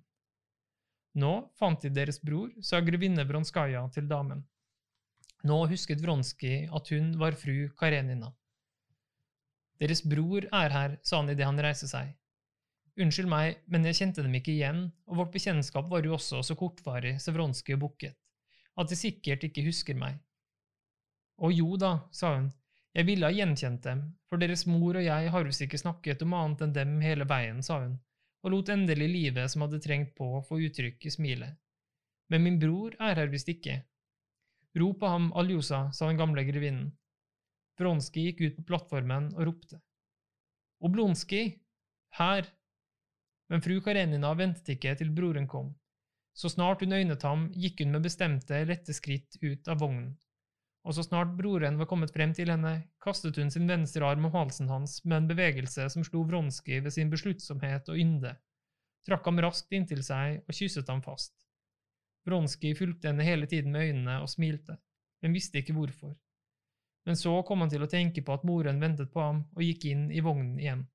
Nå 1.22 1.34
fant 1.60 1.84
de 1.84 1.92
deres 1.94 2.18
bror, 2.24 2.50
sa 2.66 2.80
grevinne 2.82 3.28
Vronskaja 3.30 3.84
til 3.94 4.08
damen. 4.10 4.42
Nå 5.46 5.60
husket 5.70 6.02
Vronskij 6.02 6.66
at 6.74 6.90
hun 6.96 7.12
var 7.20 7.38
fru 7.38 7.68
Karenina. 7.78 8.32
Deres 9.78 10.02
bror 10.08 10.48
er 10.48 10.74
her, 10.74 10.98
sa 11.04 11.20
han 11.20 11.30
idet 11.30 11.46
han 11.46 11.62
reiste 11.62 11.92
seg. 11.92 12.16
Unnskyld 12.98 13.30
meg, 13.30 13.60
men 13.68 13.86
jeg 13.90 14.00
kjente 14.00 14.24
dem 14.26 14.34
ikke 14.40 14.54
igjen, 14.56 14.86
og 15.10 15.20
vårt 15.20 15.34
bekjentskap 15.36 15.90
var 15.92 16.06
jo 16.06 16.16
også 16.16 16.42
så 16.46 16.56
kortvarig, 16.58 17.20
Sevronskij 17.22 17.78
bukket, 17.82 18.18
at 18.80 18.90
de 18.90 18.98
sikkert 18.98 19.46
ikke 19.48 19.66
husker 19.68 19.98
meg. 19.98 20.18
Å 21.44 21.50
jo 21.54 21.78
da, 21.80 21.96
sa 22.14 22.36
hun, 22.38 22.52
jeg 22.94 23.08
ville 23.08 23.26
ha 23.26 23.34
gjenkjent 23.34 23.86
dem, 23.86 24.04
for 24.30 24.42
deres 24.42 24.68
mor 24.70 25.00
og 25.00 25.06
jeg 25.06 25.30
har 25.34 25.48
visst 25.48 25.64
ikke 25.66 25.82
snakket 25.82 26.22
om 26.26 26.36
annet 26.38 26.62
enn 26.66 26.76
dem 26.76 26.98
hele 27.02 27.26
veien, 27.30 27.62
sa 27.66 27.80
hun, 27.82 27.96
og 28.44 28.54
lot 28.54 28.70
endelig 28.70 29.10
livet 29.10 29.52
som 29.52 29.66
hadde 29.66 29.82
trengt 29.82 30.14
på, 30.18 30.30
få 30.46 30.60
uttrykk 30.68 31.08
i 31.10 31.14
smilet. 31.14 31.58
Men 32.30 32.46
min 32.46 32.60
bror 32.62 32.94
er 33.02 33.18
her 33.18 33.32
visst 33.34 33.50
ikke. 33.50 33.82
Rop 34.80 35.00
på 35.02 35.10
ham, 35.10 35.32
Aljosa, 35.38 35.88
sa 35.94 36.10
den 36.10 36.22
gamle 36.22 36.46
grevinnen. 36.48 36.92
Bronski 37.78 38.28
gikk 38.28 38.42
ut 38.42 38.58
på 38.60 38.68
plattformen 38.70 39.32
og 39.34 39.48
ropte. 39.50 39.80
Oblonski! 40.86 41.44
Her! 42.18 42.46
Men 43.50 43.62
fru 43.66 43.80
Karenina 43.86 44.34
ventet 44.38 44.76
ikke 44.76 44.94
til 45.00 45.10
broren 45.14 45.48
kom. 45.50 45.72
Så 46.34 46.50
snart 46.50 46.82
hun 46.82 46.96
øynet 46.98 47.24
ham, 47.24 47.48
gikk 47.54 47.84
hun 47.84 47.94
med 47.94 48.06
bestemte, 48.08 48.64
lette 48.66 48.94
skritt 48.94 49.38
ut 49.42 49.68
av 49.70 49.82
vognen. 49.84 50.16
Og 50.84 50.98
så 50.98 51.06
snart 51.06 51.36
broren 51.38 51.78
var 51.80 51.88
kommet 51.88 52.12
frem 52.12 52.34
til 52.36 52.50
henne, 52.52 52.74
kastet 53.04 53.38
hun 53.40 53.52
sin 53.54 53.70
venstre 53.70 54.04
arm 54.04 54.26
om 54.28 54.34
halsen 54.34 54.68
hans 54.68 54.98
med 55.06 55.22
en 55.22 55.30
bevegelse 55.30 55.86
som 55.94 56.04
slo 56.04 56.26
Vronskij 56.28 56.82
ved 56.84 56.92
sin 56.96 57.14
besluttsomhet 57.14 57.88
og 57.94 58.02
ynde, 58.02 58.34
trakk 59.08 59.30
ham 59.30 59.40
raskt 59.46 59.72
inntil 59.72 60.04
seg 60.04 60.42
og 60.44 60.58
kysset 60.58 60.92
ham 60.92 61.00
fast. 61.06 61.36
Vronskij 62.28 62.76
fulgte 62.76 63.12
henne 63.12 63.24
hele 63.24 63.48
tiden 63.48 63.72
med 63.72 63.88
øynene 63.88 64.20
og 64.26 64.32
smilte, 64.32 64.76
men 65.24 65.36
visste 65.36 65.62
ikke 65.62 65.76
hvorfor. 65.78 66.18
Men 67.08 67.20
så 67.20 67.38
kom 67.48 67.64
han 67.64 67.72
til 67.72 67.84
å 67.84 67.92
tenke 67.92 68.24
på 68.24 68.36
at 68.36 68.46
moren 68.48 68.80
ventet 68.84 69.12
på 69.12 69.24
ham 69.24 69.44
og 69.56 69.64
gikk 69.64 69.88
inn 69.92 70.10
i 70.12 70.24
vognen 70.24 70.60
igjen. 70.60 70.86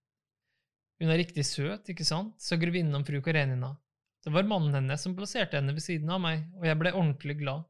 Hun 0.98 1.12
er 1.12 1.20
riktig 1.20 1.44
søt, 1.46 1.88
ikke 1.92 2.04
sant, 2.04 2.36
sa 2.42 2.56
grevinnen 2.60 2.96
om 2.96 3.04
fru 3.06 3.20
Karenina. 3.24 3.76
Det 4.24 4.32
var 4.34 4.48
mannen 4.48 4.74
hennes 4.74 5.02
som 5.02 5.14
plasserte 5.16 5.58
henne 5.58 5.74
ved 5.76 5.84
siden 5.84 6.10
av 6.10 6.20
meg, 6.22 6.46
og 6.58 6.66
jeg 6.66 6.78
ble 6.80 6.94
ordentlig 6.94 7.38
glad. 7.40 7.66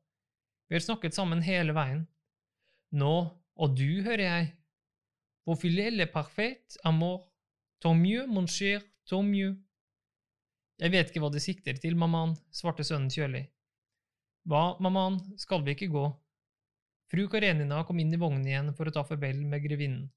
Vi 0.68 0.76
har 0.76 0.84
snakket 0.84 1.16
sammen 1.16 1.44
hele 1.44 1.74
veien. 1.76 2.06
Nå, 2.96 3.14
og 3.58 3.76
du, 3.76 4.02
hører 4.04 4.24
jeg. 4.24 4.48
Vår 5.48 5.58
filielle 5.60 6.06
parfait, 6.12 6.76
amour. 6.84 7.26
Tant 7.80 7.96
mieux, 7.96 8.26
mon 8.26 8.48
cher, 8.48 8.82
tant 9.08 9.24
mieux. 9.24 9.56
Jeg 10.78 10.92
vet 10.94 11.10
ikke 11.10 11.22
hva 11.22 11.30
de 11.34 11.42
sikter 11.42 11.78
til, 11.80 11.96
mammaen, 11.98 12.36
svarte 12.54 12.84
sønnen 12.86 13.10
kjølig. 13.12 13.44
Hva, 14.48 14.78
mammaen, 14.80 15.18
skal 15.40 15.64
vi 15.66 15.74
ikke 15.76 15.90
gå? 15.92 16.04
Fru 17.08 17.24
Karenina 17.32 17.80
kom 17.88 18.00
inn 18.02 18.12
i 18.12 18.20
vognen 18.20 18.46
igjen 18.46 18.72
for 18.76 18.88
å 18.88 18.94
ta 18.94 19.04
farvel 19.08 19.40
med 19.48 19.64
grevinnen. 19.64 20.08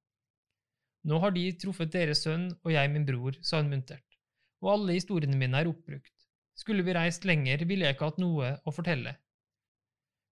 Nå 1.08 1.18
har 1.24 1.34
de 1.34 1.48
truffet 1.58 1.92
deres 1.94 2.22
sønn 2.26 2.50
og 2.62 2.74
jeg 2.76 2.92
min 2.94 3.08
bror, 3.08 3.38
sa 3.42 3.62
hun 3.62 3.72
muntert, 3.72 4.20
og 4.62 4.76
alle 4.76 5.00
historiene 5.00 5.40
mine 5.40 5.64
er 5.64 5.70
oppbrukt. 5.72 6.21
Skulle 6.62 6.86
vi 6.86 6.94
reist 6.94 7.26
lenger, 7.26 7.64
ville 7.66 7.88
jeg 7.88 7.96
ikke 7.96 8.12
hatt 8.12 8.20
noe 8.22 8.52
å 8.62 8.74
fortelle. 8.76 9.16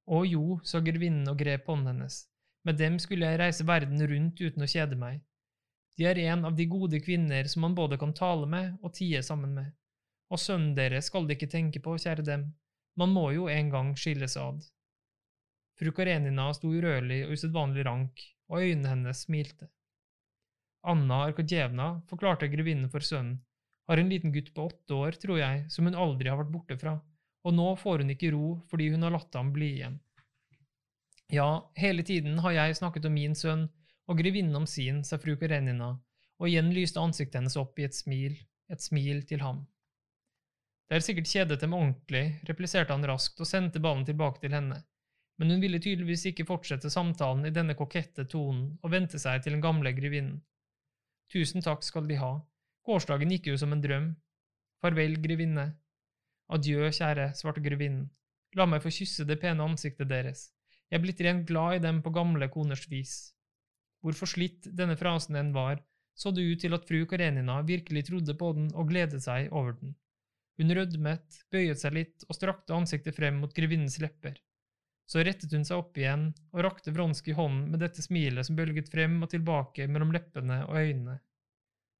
Å 0.09 0.19
jo, 0.29 0.59
sa 0.65 0.81
grevinnen 0.86 1.29
og 1.31 1.39
grep 1.41 1.65
hånden 1.69 1.89
hennes, 1.89 2.19
med 2.65 2.77
dem 2.77 3.00
skulle 3.01 3.31
jeg 3.31 3.39
reise 3.41 3.65
verden 3.65 4.03
rundt 4.12 4.41
uten 4.41 4.65
å 4.65 4.69
kjede 4.69 4.98
meg. 5.00 5.24
De 5.98 6.05
er 6.05 6.21
en 6.29 6.45
av 6.45 6.53
de 6.57 6.67
gode 6.69 7.01
kvinner 7.01 7.50
som 7.50 7.65
man 7.65 7.75
både 7.77 7.98
kan 8.01 8.13
tale 8.13 8.45
med 8.50 8.77
og 8.86 8.93
tie 9.00 9.24
sammen 9.25 9.55
med, 9.57 9.74
og 10.29 10.41
sønnen 10.41 10.75
deres 10.77 11.09
skal 11.09 11.25
de 11.25 11.33
ikke 11.38 11.50
tenke 11.50 11.81
på, 11.81 11.98
kjære 11.98 12.25
dem, 12.29 12.45
man 13.00 13.13
må 13.15 13.29
jo 13.33 13.50
en 13.50 13.74
gang 13.74 13.91
skilles 13.98 14.38
ad. 14.38 14.62
Fru 15.79 15.91
Karenina 15.95 16.50
sto 16.53 16.69
urørlig 16.69 17.24
og 17.25 17.33
usedvanlig 17.33 17.86
rank, 17.88 18.24
og 18.51 18.62
øynene 18.62 18.93
hennes 18.93 19.25
smilte. 19.25 19.69
Anna 20.86 21.24
Arkadjevna, 21.27 21.91
forklarte 22.09 22.50
grevinnen 22.51 22.91
for 22.91 23.03
sønnen, 23.03 23.39
har 23.89 24.01
en 24.01 24.12
liten 24.12 24.34
gutt 24.34 24.51
på 24.53 24.67
åtte 24.69 24.93
år, 24.93 25.17
tror 25.22 25.39
jeg, 25.39 25.63
som 25.74 25.89
hun 25.89 25.98
aldri 25.98 26.29
har 26.29 26.38
vært 26.39 26.53
borte 26.53 26.77
fra, 26.77 27.00
og 27.46 27.55
nå 27.55 27.72
får 27.79 28.03
hun 28.03 28.13
ikke 28.13 28.31
ro 28.36 28.51
fordi 28.69 28.91
hun 28.93 29.05
har 29.05 29.15
latt 29.15 29.36
ham 29.36 29.51
bli 29.55 29.72
igjen. 29.79 29.98
Ja, 31.34 31.50
hele 31.77 32.05
tiden 32.05 32.39
har 32.46 32.55
jeg 32.55 32.77
snakket 32.79 33.05
om 33.10 33.17
min 33.17 33.36
sønn 33.38 33.67
og 34.10 34.22
grevinnen 34.22 34.55
om 34.58 34.65
sin, 34.69 35.03
sa 35.05 35.19
fru 35.22 35.36
Karenina, 35.38 35.96
og 36.39 36.50
igjen 36.50 36.72
lyste 36.74 37.01
ansiktet 37.01 37.41
hennes 37.41 37.58
opp 37.60 37.77
i 37.79 37.86
et 37.86 37.98
smil, 37.98 38.38
et 38.69 38.81
smil 38.81 39.25
til 39.29 39.43
ham. 39.46 39.65
Det 40.89 40.98
er 40.98 41.05
sikkert 41.05 41.29
kjedet 41.29 41.60
dem 41.62 41.75
ordentlig, 41.77 42.39
repliserte 42.50 42.96
han 42.96 43.05
raskt 43.05 43.41
og 43.41 43.50
sendte 43.50 43.81
ballen 43.84 44.08
tilbake 44.08 44.41
til 44.41 44.55
henne 44.58 44.79
men 45.39 45.53
hun 45.53 45.62
ville 45.63 45.79
tydeligvis 45.79 46.25
ikke 46.29 46.46
fortsette 46.48 46.91
samtalen 46.91 47.48
i 47.48 47.53
denne 47.55 47.75
kokette 47.79 48.25
tonen 48.27 48.74
og 48.84 48.91
vente 48.91 49.19
seg 49.22 49.39
til 49.43 49.55
den 49.55 49.63
gamle 49.63 49.93
grevinnen. 49.96 50.41
Tusen 51.31 51.63
takk 51.63 51.86
skal 51.86 52.10
de 52.10 52.17
ha, 52.19 52.34
gårsdagen 52.89 53.31
gikk 53.36 53.51
jo 53.51 53.58
som 53.62 53.74
en 53.75 53.84
drøm. 53.84 54.10
Farvel, 54.81 55.17
grevinne. 55.22 55.67
Adjø, 56.50 56.89
kjære, 56.96 57.31
svarte 57.38 57.62
grevinnen. 57.62 58.08
La 58.58 58.65
meg 58.65 58.81
få 58.81 58.89
kysse 58.93 59.27
det 59.29 59.38
pene 59.41 59.65
ansiktet 59.65 60.10
deres. 60.10 60.48
Jeg 60.89 60.98
er 60.98 61.03
blitt 61.03 61.22
rent 61.22 61.46
glad 61.46 61.77
i 61.77 61.84
dem 61.84 62.00
på 62.01 62.13
gamle 62.15 62.48
koners 62.50 62.88
vis. 62.89 63.15
Hvor 64.01 64.15
forslitt 64.17 64.72
denne 64.74 64.96
frasen 64.98 65.38
enn 65.38 65.53
var, 65.53 65.84
så 66.17 66.34
det 66.34 66.48
ut 66.48 66.63
til 66.63 66.74
at 66.74 66.88
fru 66.89 67.03
Karenina 67.08 67.60
virkelig 67.67 68.08
trodde 68.10 68.34
på 68.39 68.51
den 68.58 68.72
og 68.74 68.89
gledet 68.89 69.22
seg 69.24 69.53
over 69.53 69.77
den. 69.77 69.93
Hun 70.60 70.74
rødmet, 70.75 71.38
bøyet 71.53 71.79
seg 71.79 71.96
litt 71.96 72.25
og 72.27 72.36
strakte 72.36 72.75
ansiktet 72.75 73.15
frem 73.15 73.38
mot 73.39 73.53
grevinnens 73.55 74.00
lepper. 74.01 74.41
Så 75.10 75.24
rettet 75.25 75.53
hun 75.55 75.63
seg 75.65 75.79
opp 75.79 75.96
igjen 75.98 76.27
og 76.51 76.63
rakte 76.65 76.91
Vronskij 76.93 77.38
hånden 77.38 77.69
med 77.72 77.81
dette 77.86 78.03
smilet 78.03 78.46
som 78.46 78.58
bølget 78.58 78.91
frem 78.91 79.15
og 79.24 79.31
tilbake 79.31 79.88
mellom 79.88 80.12
leppene 80.13 80.63
og 80.67 80.75
øynene. 80.81 81.19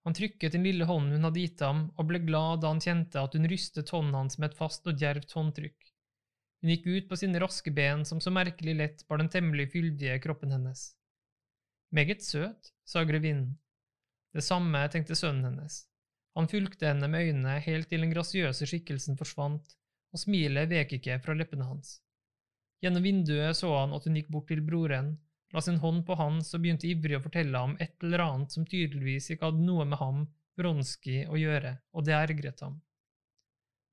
Han 0.08 0.16
trykket 0.16 0.56
den 0.56 0.64
lille 0.64 0.86
hånden 0.88 1.18
hun 1.18 1.28
hadde 1.28 1.44
gitt 1.44 1.62
ham, 1.66 1.88
og 2.00 2.08
ble 2.10 2.22
glad 2.24 2.62
da 2.64 2.72
han 2.72 2.82
kjente 2.84 3.22
at 3.22 3.36
hun 3.36 3.48
rystet 3.52 3.92
hånden 3.94 4.16
hans 4.16 4.40
med 4.40 4.52
et 4.52 4.60
fast 4.60 4.88
og 4.88 5.00
djervt 5.00 5.36
håndtrykk. 5.36 5.90
Hun 6.62 6.72
gikk 6.74 6.88
ut 6.88 7.10
på 7.10 7.20
sine 7.20 7.40
raske 7.40 7.72
ben 7.72 8.06
som 8.08 8.22
så 8.24 8.32
merkelig 8.36 8.76
lett 8.80 9.06
bar 9.08 9.22
den 9.22 9.32
temmelig 9.32 9.70
fyldige 9.74 10.18
kroppen 10.24 10.52
hennes. 10.56 10.90
Meget 11.96 12.24
søt, 12.24 12.72
sa 12.86 13.04
grevinnen. 13.04 13.58
Det 14.36 14.44
samme 14.46 14.82
tenkte 14.94 15.18
sønnen 15.18 15.48
hennes. 15.48 15.86
Han 16.38 16.48
fulgte 16.48 16.88
henne 16.92 17.08
med 17.10 17.30
øynene 17.30 17.56
helt 17.66 17.90
til 17.90 18.04
den 18.04 18.12
grasiøse 18.14 18.68
skikkelsen 18.70 19.18
forsvant, 19.18 19.74
og 20.14 20.22
smilet 20.22 20.70
vek 20.70 20.94
ikke 21.00 21.18
fra 21.24 21.36
leppene 21.36 21.66
hans. 21.66 21.98
Gjennom 22.84 23.04
vinduet 23.04 23.58
så 23.58 23.72
han 23.76 23.96
at 23.96 24.06
hun 24.08 24.20
gikk 24.20 24.30
bort 24.32 24.48
til 24.52 24.62
broren, 24.66 25.16
la 25.54 25.62
sin 25.62 25.80
hånd 25.82 26.06
på 26.06 26.18
hans 26.20 26.54
og 26.54 26.62
begynte 26.64 26.88
ivrig 26.90 27.18
å 27.18 27.24
fortelle 27.24 27.58
ham 27.58 27.76
et 27.82 27.96
eller 28.06 28.24
annet 28.26 28.54
som 28.54 28.68
tydeligvis 28.70 29.32
ikke 29.34 29.50
hadde 29.50 29.66
noe 29.66 29.86
med 29.90 30.00
ham, 30.02 30.26
bronski, 30.60 31.24
å 31.26 31.40
gjøre, 31.40 31.78
og 31.96 32.06
det 32.06 32.16
ergret 32.18 32.62
ham. 32.66 32.80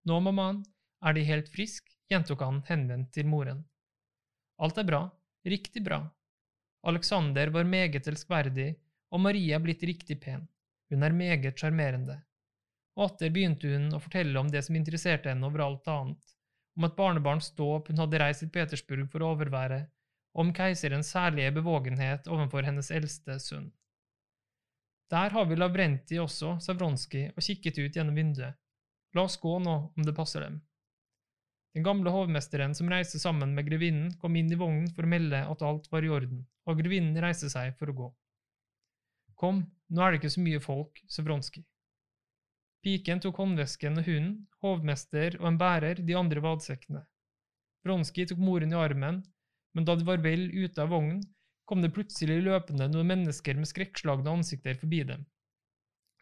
Nå, 0.06 0.18
mammaen, 0.20 0.64
er 1.02 1.14
De 1.14 1.22
helt 1.24 1.48
frisk? 1.52 1.92
gjentok 2.10 2.42
han 2.44 2.60
henvendt 2.68 3.12
til 3.14 3.26
moren. 3.26 3.64
Alt 4.62 4.78
er 4.78 4.86
bra, 4.86 5.00
riktig 5.44 5.82
bra. 5.84 6.04
Alexander 6.86 7.50
var 7.50 7.66
meget 7.66 8.06
elskverdig, 8.06 8.76
og 9.10 9.20
Marie 9.20 9.54
er 9.54 9.62
blitt 9.62 9.82
riktig 9.82 10.20
pen. 10.22 10.46
Hun 10.90 11.02
er 11.02 11.16
meget 11.16 11.58
sjarmerende. 11.58 12.20
Og 12.96 13.10
atter 13.10 13.32
begynte 13.34 13.72
hun 13.72 13.90
å 13.94 14.00
fortelle 14.00 14.38
om 14.38 14.48
det 14.52 14.62
som 14.64 14.78
interesserte 14.78 15.32
henne 15.32 15.46
over 15.48 15.64
alt 15.64 15.90
annet, 15.90 16.36
om 16.76 16.86
et 16.86 16.96
barnebarns 16.96 17.50
dåp 17.58 17.90
hun 17.90 18.00
hadde 18.00 18.20
reist 18.22 18.44
til 18.44 18.52
Petersburg 18.54 19.08
for 19.10 19.24
å 19.24 19.32
overvære, 19.34 19.82
om 20.36 20.52
keiserens 20.52 21.10
særlige 21.14 21.54
bevågenhet 21.56 22.28
overfor 22.28 22.66
hennes 22.68 22.90
eldste 22.92 23.38
sønn. 23.40 23.70
Der 25.10 25.30
har 25.30 25.46
vi 25.46 25.56
Lavrenti 25.56 26.18
også, 26.18 26.56
sa 26.60 26.74
Vronskij 26.74 27.30
og 27.30 27.44
kikket 27.46 27.78
ut 27.78 27.96
gjennom 27.96 28.16
vinduet. 28.18 28.58
La 29.14 29.24
oss 29.24 29.38
gå 29.40 29.54
nå, 29.62 29.76
om 29.96 30.04
det 30.04 30.14
passer 30.16 30.42
dem. 30.44 30.58
Den 31.76 31.84
gamle 31.86 32.10
hovmesteren 32.12 32.74
som 32.74 32.90
reiste 32.90 33.20
sammen 33.22 33.54
med 33.54 33.68
grevinnen, 33.68 34.12
kom 34.20 34.36
inn 34.36 34.50
i 34.52 34.58
vognen 34.58 34.90
for 34.96 35.06
å 35.06 35.12
melde 35.12 35.42
at 35.44 35.64
alt 35.64 35.88
var 35.92 36.04
i 36.04 36.10
orden, 36.12 36.42
og 36.66 36.80
grevinnen 36.80 37.16
reiste 37.22 37.48
seg 37.52 37.76
for 37.78 37.92
å 37.92 37.96
gå. 38.00 38.10
Kom, 39.40 39.62
nå 39.92 40.02
er 40.02 40.12
det 40.12 40.22
ikke 40.22 40.34
så 40.36 40.44
mye 40.44 40.62
folk, 40.64 41.00
sa 41.08 41.24
Vronskij. 41.24 41.64
Piken 42.84 43.20
tok 43.22 43.40
håndvesken 43.40 44.00
og 44.00 44.08
hunden, 44.08 44.34
hovmester 44.64 45.38
og 45.40 45.48
en 45.52 45.60
bærer 45.60 46.00
de 46.00 46.16
andre 46.18 46.42
vadsekkene. 46.44 47.02
Vronski 47.86 48.26
tok 48.26 48.40
moren 48.42 48.72
i 48.74 48.78
armen, 48.78 49.22
men 49.76 49.84
da 49.84 49.94
de 49.96 50.06
var 50.08 50.22
vel 50.24 50.48
ute 50.54 50.80
av 50.82 50.88
vognen, 50.94 51.20
kom 51.68 51.82
det 51.84 51.92
plutselig 51.92 52.38
løpende 52.46 52.86
noen 52.88 53.10
mennesker 53.10 53.58
med 53.58 53.68
skrekkslagne 53.68 54.32
ansikter 54.38 54.78
forbi 54.80 55.02
dem. 55.10 55.26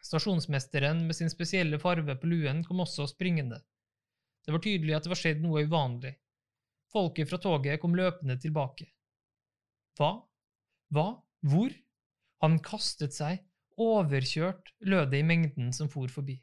Stasjonsmesteren 0.04 1.04
med 1.06 1.16
sin 1.16 1.30
spesielle 1.32 1.78
farve 1.80 2.16
på 2.20 2.28
luen 2.28 2.64
kom 2.66 2.82
også 2.84 3.06
springende. 3.08 3.60
Det 4.44 4.52
var 4.52 4.62
tydelig 4.64 4.96
at 4.96 5.06
det 5.06 5.12
var 5.12 5.20
skjedd 5.20 5.44
noe 5.44 5.62
uvanlig. 5.64 6.16
Folket 6.92 7.30
fra 7.30 7.38
toget 7.40 7.80
kom 7.82 7.94
løpende 7.96 8.36
tilbake. 8.42 8.90
Hva? 9.98 10.10
Hva? 10.92 11.06
Hvor? 11.46 11.72
Han 12.44 12.58
kastet 12.64 13.14
seg, 13.16 13.40
overkjørt, 13.80 14.74
lød 14.84 15.14
det 15.14 15.22
i 15.22 15.28
mengden 15.30 15.70
som 15.72 15.88
for 15.92 16.10
forbi. 16.12 16.36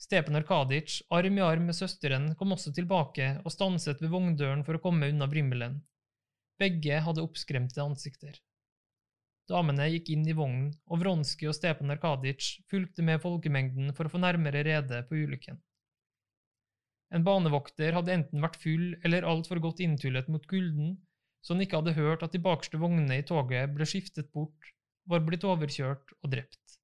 Stepan 0.00 0.38
Arkadic, 0.38 1.00
arm 1.10 1.38
i 1.38 1.44
arm 1.44 1.68
med 1.68 1.76
søsteren, 1.76 2.30
kom 2.36 2.52
også 2.52 2.72
tilbake 2.76 3.28
og 3.42 3.52
stanset 3.52 4.00
ved 4.02 4.12
vogndøren 4.12 4.64
for 4.64 4.76
å 4.76 4.82
komme 4.82 5.08
unna 5.12 5.28
vrimmelen. 5.30 5.78
Begge 6.60 7.00
hadde 7.04 7.24
oppskremte 7.24 7.82
ansikter. 7.82 8.36
Damene 9.50 9.86
gikk 9.92 10.08
inn 10.14 10.24
i 10.26 10.34
vognen, 10.34 10.70
og 10.90 11.02
Vronskij 11.02 11.50
og 11.50 11.54
Stepan 11.54 11.92
Arkadic 11.94 12.48
fulgte 12.70 13.04
med 13.06 13.20
folkemengden 13.22 13.92
for 13.94 14.08
å 14.08 14.12
få 14.14 14.20
nærmere 14.22 14.64
rede 14.66 15.02
på 15.06 15.20
ulykken. 15.20 15.60
En 17.14 17.26
banevokter 17.26 17.94
hadde 17.94 18.14
enten 18.16 18.42
vært 18.42 18.58
full 18.62 18.88
eller 19.06 19.28
altfor 19.30 19.60
godt 19.62 19.84
inntullet 19.84 20.32
mot 20.32 20.48
kulden, 20.50 20.96
så 21.44 21.54
han 21.54 21.62
ikke 21.62 21.78
hadde 21.78 21.94
hørt 22.00 22.24
at 22.26 22.34
de 22.34 22.42
bakerste 22.42 22.80
vognene 22.82 23.20
i 23.20 23.26
toget 23.26 23.70
ble 23.76 23.86
skiftet 23.86 24.32
bort, 24.34 24.72
var 25.06 25.22
blitt 25.28 25.46
overkjørt 25.46 26.16
og 26.18 26.32
drept. 26.32 26.80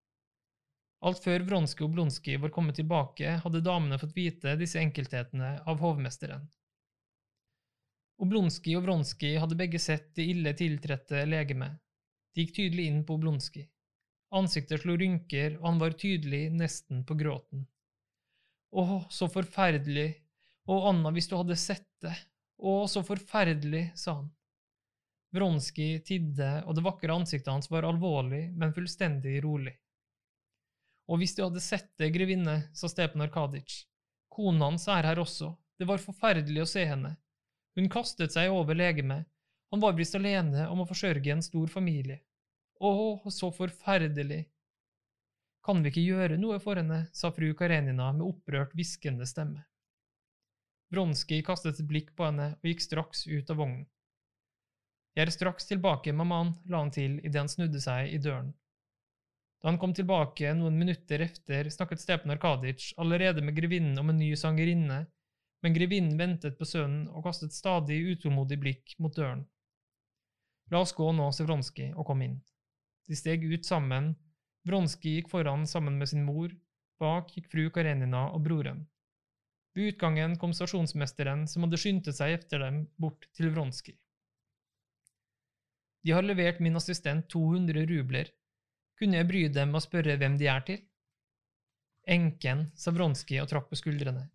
Alt 1.02 1.24
før 1.24 1.42
Vronskij 1.48 1.88
og 1.88 1.96
Blonskij 1.96 2.38
var 2.44 2.52
kommet 2.54 2.76
tilbake, 2.78 3.40
hadde 3.42 3.64
damene 3.66 3.98
fått 3.98 4.14
vite 4.14 4.54
disse 4.60 4.78
enkelthetene 4.78 5.56
av 5.66 5.82
hovmesteren. 5.82 6.46
Oblonskij 8.22 8.76
og 8.78 8.84
Vronskij 8.86 9.38
hadde 9.42 9.58
begge 9.58 9.80
sett 9.82 10.12
det 10.14 10.28
ille 10.30 10.52
tiltrette 10.54 11.24
legemet. 11.26 11.78
De 12.32 12.44
gikk 12.44 12.54
tydelig 12.54 12.84
inn 12.86 13.00
på 13.06 13.16
Oblonskij. 13.18 13.66
Ansiktet 14.32 14.84
slo 14.84 14.94
rynker, 14.96 15.56
og 15.58 15.66
han 15.66 15.80
var 15.82 15.96
tydelig 15.98 16.44
nesten 16.54 17.02
på 17.04 17.16
gråten. 17.18 17.66
Åh, 18.72 19.08
så 19.10 19.28
forferdelig, 19.28 20.10
Å, 20.70 20.76
Anna, 20.92 21.10
hvis 21.10 21.26
du 21.26 21.34
hadde 21.34 21.56
sett 21.58 21.88
det, 22.04 22.14
å, 22.62 22.86
så 22.86 23.00
forferdelig, 23.02 23.88
sa 23.98 24.20
han. 24.20 24.28
Vronskij 25.34 25.96
tidde, 26.06 26.50
og 26.68 26.76
det 26.78 26.84
vakre 26.86 27.16
ansiktet 27.16 27.50
hans 27.50 27.66
var 27.72 27.88
alvorlig, 27.88 28.44
men 28.54 28.74
fullstendig 28.76 29.40
rolig. 29.42 29.74
Og 31.10 31.18
hvis 31.18 31.34
du 31.34 31.42
hadde 31.42 31.64
sett 31.64 31.90
det, 31.98 32.12
grevinne, 32.14 32.54
sa 32.78 32.86
Stepan 32.86 33.26
Arkadic, 33.26 33.80
kona 34.30 34.70
hans 34.70 34.86
er 34.86 35.10
her 35.10 35.18
også, 35.18 35.50
det 35.82 35.90
var 35.90 36.04
forferdelig 36.04 36.62
å 36.62 36.70
se 36.70 36.86
henne. 36.86 37.16
Hun 37.78 37.88
kastet 37.88 38.34
seg 38.34 38.52
over 38.52 38.76
legemet, 38.76 39.24
han 39.72 39.80
var 39.80 39.96
visst 39.96 40.14
alene 40.18 40.66
om 40.68 40.82
å 40.82 40.88
forsørge 40.88 41.32
en 41.32 41.42
stor 41.44 41.70
familie. 41.72 42.18
Å, 42.82 42.90
så 43.32 43.48
forferdelig. 43.54 44.42
Kan 45.64 45.80
vi 45.80 45.92
ikke 45.92 46.04
gjøre 46.04 46.36
noe 46.36 46.58
for 46.60 46.76
henne, 46.76 47.06
sa 47.16 47.30
fru 47.32 47.54
Karenina 47.56 48.10
med 48.12 48.26
opprørt, 48.26 48.74
hviskende 48.76 49.24
stemme. 49.30 49.62
Vronskij 50.92 51.40
kastet 51.46 51.80
et 51.80 51.88
blikk 51.88 52.10
på 52.18 52.26
henne 52.26 52.50
og 52.58 52.68
gikk 52.68 52.84
straks 52.84 53.24
ut 53.30 53.48
av 53.54 53.62
vognen. 53.62 53.86
Jeg 55.16 55.28
er 55.28 55.32
straks 55.32 55.68
tilbake, 55.68 56.12
mammaen, 56.12 56.52
la 56.68 56.82
han 56.82 56.92
til 56.92 57.18
idet 57.22 57.40
han 57.40 57.48
snudde 57.48 57.80
seg 57.80 58.12
i 58.12 58.20
døren. 58.20 58.52
Da 59.62 59.70
han 59.70 59.78
kom 59.80 59.92
tilbake 59.96 60.52
noen 60.58 60.76
minutter 60.76 61.22
efter, 61.24 61.68
snakket 61.72 62.00
Stepan 62.02 62.34
Arkadic 62.34 62.90
allerede 63.00 63.44
med 63.44 63.56
grevinnen 63.56 63.96
om 64.00 64.12
en 64.12 64.20
ny 64.20 64.34
sangerinne, 64.36 65.04
men 65.62 65.74
grevinnen 65.74 66.18
ventet 66.18 66.58
på 66.58 66.66
sønnen 66.66 67.06
og 67.12 67.24
kastet 67.26 67.54
stadig 67.54 68.00
utålmodig 68.12 68.58
blikk 68.62 68.94
mot 68.98 69.14
døren. 69.14 69.44
La 70.72 70.82
oss 70.82 70.94
gå 70.96 71.06
nå, 71.14 71.28
sa 71.32 71.46
Vronskij 71.46 71.92
og 71.94 72.06
kom 72.08 72.22
inn. 72.24 72.40
De 73.08 73.18
steg 73.18 73.44
ut 73.44 73.66
sammen, 73.66 74.12
Vronskij 74.66 75.18
gikk 75.18 75.30
foran 75.30 75.66
sammen 75.66 75.98
med 76.00 76.10
sin 76.10 76.24
mor, 76.26 76.52
bak 77.02 77.30
gikk 77.34 77.50
fru 77.52 77.68
Karenina 77.74 78.28
og 78.34 78.44
broren. 78.46 78.84
Ved 79.74 79.94
utgangen 79.94 80.36
kom 80.38 80.52
stasjonsmesteren, 80.52 81.46
som 81.48 81.64
hadde 81.64 81.80
skyndt 81.80 82.10
seg 82.14 82.36
etter 82.36 82.62
dem, 82.64 82.84
bort 83.00 83.28
til 83.36 83.50
Vronskij. 83.54 83.96
De 86.02 86.12
har 86.12 86.26
levert 86.26 86.60
min 86.60 86.76
assistent 86.76 87.28
200 87.30 87.86
rubler. 87.86 88.30
Kunne 88.98 89.20
jeg 89.20 89.28
bry 89.28 89.42
dem 89.48 89.70
med 89.70 89.78
å 89.78 89.84
spørre 89.84 90.18
hvem 90.18 90.36
de 90.38 90.48
er 90.50 90.64
til? 90.66 90.80
Enken, 92.10 92.70
sa 92.74 92.90
Vronskij 92.90 93.42
og 93.42 93.50
trakk 93.52 93.70
på 93.70 93.78
skuldrene. 93.78 94.26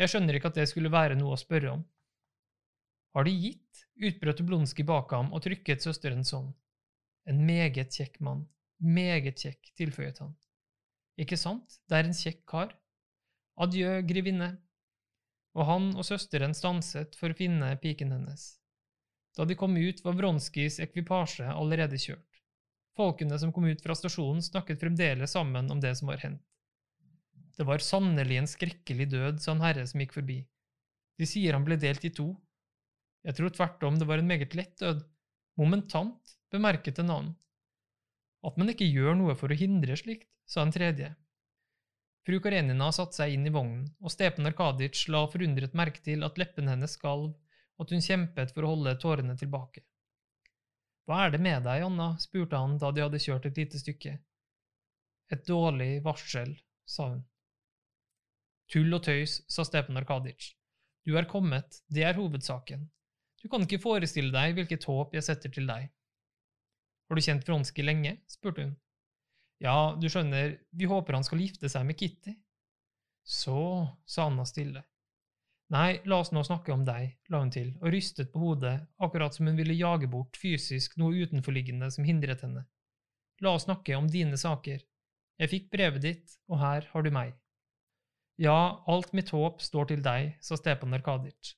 Jeg 0.00 0.10
skjønner 0.10 0.38
ikke 0.38 0.50
at 0.50 0.58
det 0.58 0.66
skulle 0.70 0.90
være 0.92 1.16
noe 1.18 1.36
å 1.36 1.40
spørre 1.40 1.76
om. 1.76 1.84
Har 3.14 3.26
de 3.26 3.34
gitt? 3.34 3.60
utbrøt 3.94 4.40
Blonskij 4.42 4.86
bak 4.86 5.12
ham 5.14 5.28
og 5.30 5.44
trykket 5.44 5.84
søsterens 5.84 6.32
hånd. 6.34 6.50
En 7.30 7.44
meget 7.46 7.94
kjekk 7.94 8.18
mann, 8.26 8.42
meget 8.82 9.38
kjekk, 9.38 9.70
tilføyet 9.78 10.18
han. 10.18 10.32
Ikke 11.20 11.38
sant, 11.38 11.78
det 11.86 12.00
er 12.00 12.08
en 12.08 12.16
kjekk 12.18 12.42
kar. 12.50 12.74
Adjø, 13.54 14.00
grevinne. 14.02 14.50
Og 15.54 15.68
han 15.68 15.92
og 15.94 16.02
søsteren 16.08 16.56
stanset 16.58 17.14
for 17.14 17.30
å 17.30 17.38
finne 17.38 17.70
piken 17.78 18.10
hennes. 18.10 18.48
Da 19.38 19.46
de 19.46 19.54
kom 19.58 19.78
ut, 19.78 20.02
var 20.02 20.18
Vronskijs 20.18 20.80
ekvipasje 20.82 21.46
allerede 21.54 21.98
kjørt. 22.02 22.42
Folkene 22.98 23.38
som 23.38 23.54
kom 23.54 23.66
ut 23.70 23.82
fra 23.82 23.94
stasjonen, 23.98 24.42
snakket 24.42 24.82
fremdeles 24.82 25.34
sammen 25.34 25.70
om 25.70 25.80
det 25.82 25.94
som 25.98 26.10
var 26.10 26.22
hendt. 26.22 26.42
Det 27.54 27.66
var 27.68 27.82
sannelig 27.82 28.40
en 28.40 28.50
skrekkelig 28.50 29.06
død, 29.12 29.40
sa 29.42 29.52
en 29.54 29.62
herre 29.62 29.86
som 29.86 30.02
gikk 30.02 30.16
forbi. 30.16 30.40
De 31.18 31.26
sier 31.28 31.54
han 31.54 31.66
ble 31.66 31.78
delt 31.78 32.04
i 32.06 32.10
to. 32.14 32.32
Jeg 33.24 33.38
tror 33.38 33.52
tvert 33.54 33.84
om 33.86 33.98
det 33.98 34.08
var 34.10 34.20
en 34.20 34.30
meget 34.30 34.56
lett 34.58 34.74
død. 34.80 35.04
Momentant, 35.60 36.34
bemerket 36.50 36.98
en 36.98 37.12
annen. 37.14 37.34
At 38.44 38.58
man 38.60 38.72
ikke 38.72 38.88
gjør 38.90 39.14
noe 39.16 39.36
for 39.38 39.54
å 39.54 39.56
hindre 39.56 39.96
slikt, 39.96 40.28
sa 40.50 40.64
en 40.64 40.74
tredje. 40.74 41.14
Fru 42.26 42.40
Karenina 42.40 42.90
satte 42.92 43.20
seg 43.20 43.34
inn 43.36 43.46
i 43.46 43.52
vognen, 43.52 43.86
og 44.00 44.12
Stepan 44.12 44.48
Arkadic 44.48 45.06
la 45.12 45.22
forundret 45.30 45.76
merke 45.76 46.02
til 46.04 46.24
at 46.26 46.38
leppene 46.40 46.72
hennes 46.74 46.96
skalv, 46.98 47.34
og 47.76 47.84
at 47.84 47.92
hun 47.94 48.04
kjempet 48.04 48.54
for 48.54 48.64
å 48.64 48.72
holde 48.74 48.96
tårene 49.00 49.36
tilbake. 49.38 49.84
Hva 51.04 51.26
er 51.26 51.34
det 51.34 51.42
med 51.44 51.66
deg, 51.68 51.84
Anna? 51.84 52.14
spurte 52.20 52.58
han 52.58 52.78
da 52.80 52.90
de 52.90 53.04
hadde 53.04 53.20
kjørt 53.20 53.46
et 53.50 53.60
lite 53.60 53.80
stykke. 53.80 54.16
Et 55.32 55.46
dårlig 55.48 55.98
varsel, 56.04 56.54
sa 56.88 57.10
hun. 57.12 57.22
Tull 58.72 58.92
og 58.96 59.02
tøys, 59.04 59.40
sa 59.50 59.64
Stepan 59.66 60.00
Arkadic. 60.00 60.54
Du 61.04 61.18
er 61.18 61.28
kommet, 61.28 61.82
det 61.92 62.06
er 62.08 62.16
hovedsaken. 62.16 62.86
Du 63.42 63.50
kan 63.52 63.66
ikke 63.66 63.82
forestille 63.82 64.32
deg 64.32 64.56
hvilket 64.56 64.86
håp 64.88 65.12
jeg 65.14 65.26
setter 65.26 65.52
til 65.52 65.68
deg. 65.68 65.90
Har 67.04 67.18
du 67.18 67.24
kjent 67.24 67.44
Vronskij 67.44 67.84
lenge? 67.84 68.16
spurte 68.30 68.64
hun. 68.64 68.72
Ja, 69.60 69.94
du 70.00 70.08
skjønner, 70.08 70.56
vi 70.72 70.88
håper 70.88 71.18
han 71.18 71.26
skal 71.26 71.42
gifte 71.44 71.68
seg 71.68 71.84
med 71.86 71.98
Kitty. 72.00 72.32
Så, 73.24 73.84
sa 74.08 74.26
Anna 74.28 74.44
stille. 74.48 74.82
Nei, 75.72 76.00
la 76.08 76.20
oss 76.20 76.32
nå 76.32 76.42
snakke 76.44 76.72
om 76.74 76.82
deg, 76.84 77.14
la 77.32 77.40
hun 77.40 77.52
til, 77.52 77.70
og 77.80 77.92
rystet 77.92 78.32
på 78.32 78.40
hodet, 78.42 78.74
akkurat 79.00 79.36
som 79.36 79.48
hun 79.48 79.56
ville 79.56 79.76
jage 79.76 80.08
bort 80.12 80.36
fysisk 80.40 80.98
noe 81.00 81.24
utenforliggende 81.24 81.88
som 81.92 82.04
hindret 82.04 82.44
henne. 82.44 82.66
La 83.44 83.54
oss 83.56 83.64
snakke 83.68 83.96
om 83.96 84.08
dine 84.10 84.36
saker. 84.40 84.84
Jeg 85.40 85.50
fikk 85.50 85.70
brevet 85.72 86.04
ditt, 86.04 86.36
og 86.48 86.60
her 86.60 86.88
har 86.92 87.04
du 87.04 87.10
meg. 87.12 87.32
Ja, 88.36 88.82
alt 88.86 89.12
mitt 89.12 89.30
håp 89.30 89.62
står 89.62 89.92
til 89.92 90.00
deg, 90.02 90.32
sa 90.42 90.56
Stepan 90.58 90.96
Arkadic. 90.96 91.52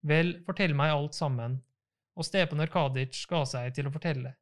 Vel, 0.00 0.38
fortell 0.46 0.72
meg 0.72 0.94
alt 0.94 1.16
sammen, 1.16 1.58
og 2.16 2.24
Stepan 2.24 2.64
Arkadic 2.64 3.18
ga 3.28 3.42
seg 3.44 3.74
til 3.76 3.90
å 3.90 3.92
fortelle. 3.92 4.32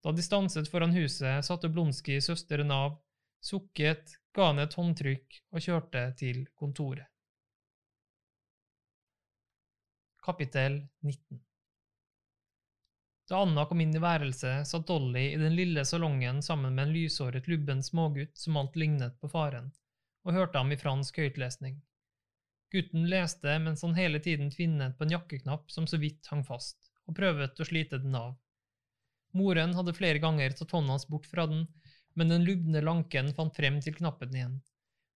Da 0.00 0.14
de 0.16 0.24
stanset 0.24 0.70
foran 0.72 0.96
huset, 0.96 1.44
satte 1.44 1.68
Blonski 1.68 2.16
søsteren 2.24 2.72
av, 2.72 2.96
sukket, 3.44 4.16
ga 4.32 4.48
henne 4.48 4.64
et 4.64 4.76
håndtrykk 4.78 5.40
og 5.52 5.64
kjørte 5.66 6.04
til 6.16 6.46
kontoret. 6.56 7.04
Kapittel 10.24 10.78
19 11.04 11.40
Da 13.28 13.40
Anna 13.44 13.66
kom 13.68 13.80
inn 13.84 13.92
i 13.96 14.00
værelset, 14.00 14.68
satt 14.68 14.88
Dolly 14.88 15.26
i 15.34 15.38
den 15.40 15.56
lille 15.56 15.84
salongen 15.84 16.40
sammen 16.44 16.72
med 16.76 16.86
en 16.86 16.96
lyshåret, 16.96 17.48
lubben 17.48 17.84
smågutt 17.84 18.40
som 18.40 18.56
alt 18.60 18.80
lignet 18.80 19.20
på 19.20 19.28
faren 19.32 19.68
og 20.26 20.36
hørte 20.36 20.60
ham 20.60 20.72
i 20.72 20.78
fransk 20.80 21.18
høytlesning. 21.22 21.78
Gutten 22.70 23.08
leste 23.10 23.56
mens 23.64 23.82
han 23.82 23.96
hele 23.96 24.20
tiden 24.22 24.50
tvinnet 24.54 24.96
på 24.98 25.06
en 25.06 25.14
jakkeknapp 25.16 25.72
som 25.74 25.88
så 25.90 25.98
vidt 25.98 26.28
hang 26.30 26.44
fast, 26.46 26.90
og 27.08 27.16
prøvet 27.18 27.58
å 27.58 27.66
slite 27.66 27.98
den 28.02 28.14
av. 28.14 28.36
Moren 29.34 29.74
hadde 29.74 29.94
flere 29.94 30.22
ganger 30.22 30.54
tatt 30.54 30.74
hånda 30.74 30.94
hans 30.94 31.06
bort 31.10 31.26
fra 31.30 31.46
den, 31.50 31.64
men 32.14 32.30
den 32.30 32.44
lubne 32.46 32.82
lanken 32.82 33.32
fant 33.34 33.56
frem 33.56 33.78
til 33.82 33.96
knappen 33.96 34.34
igjen. 34.34 34.58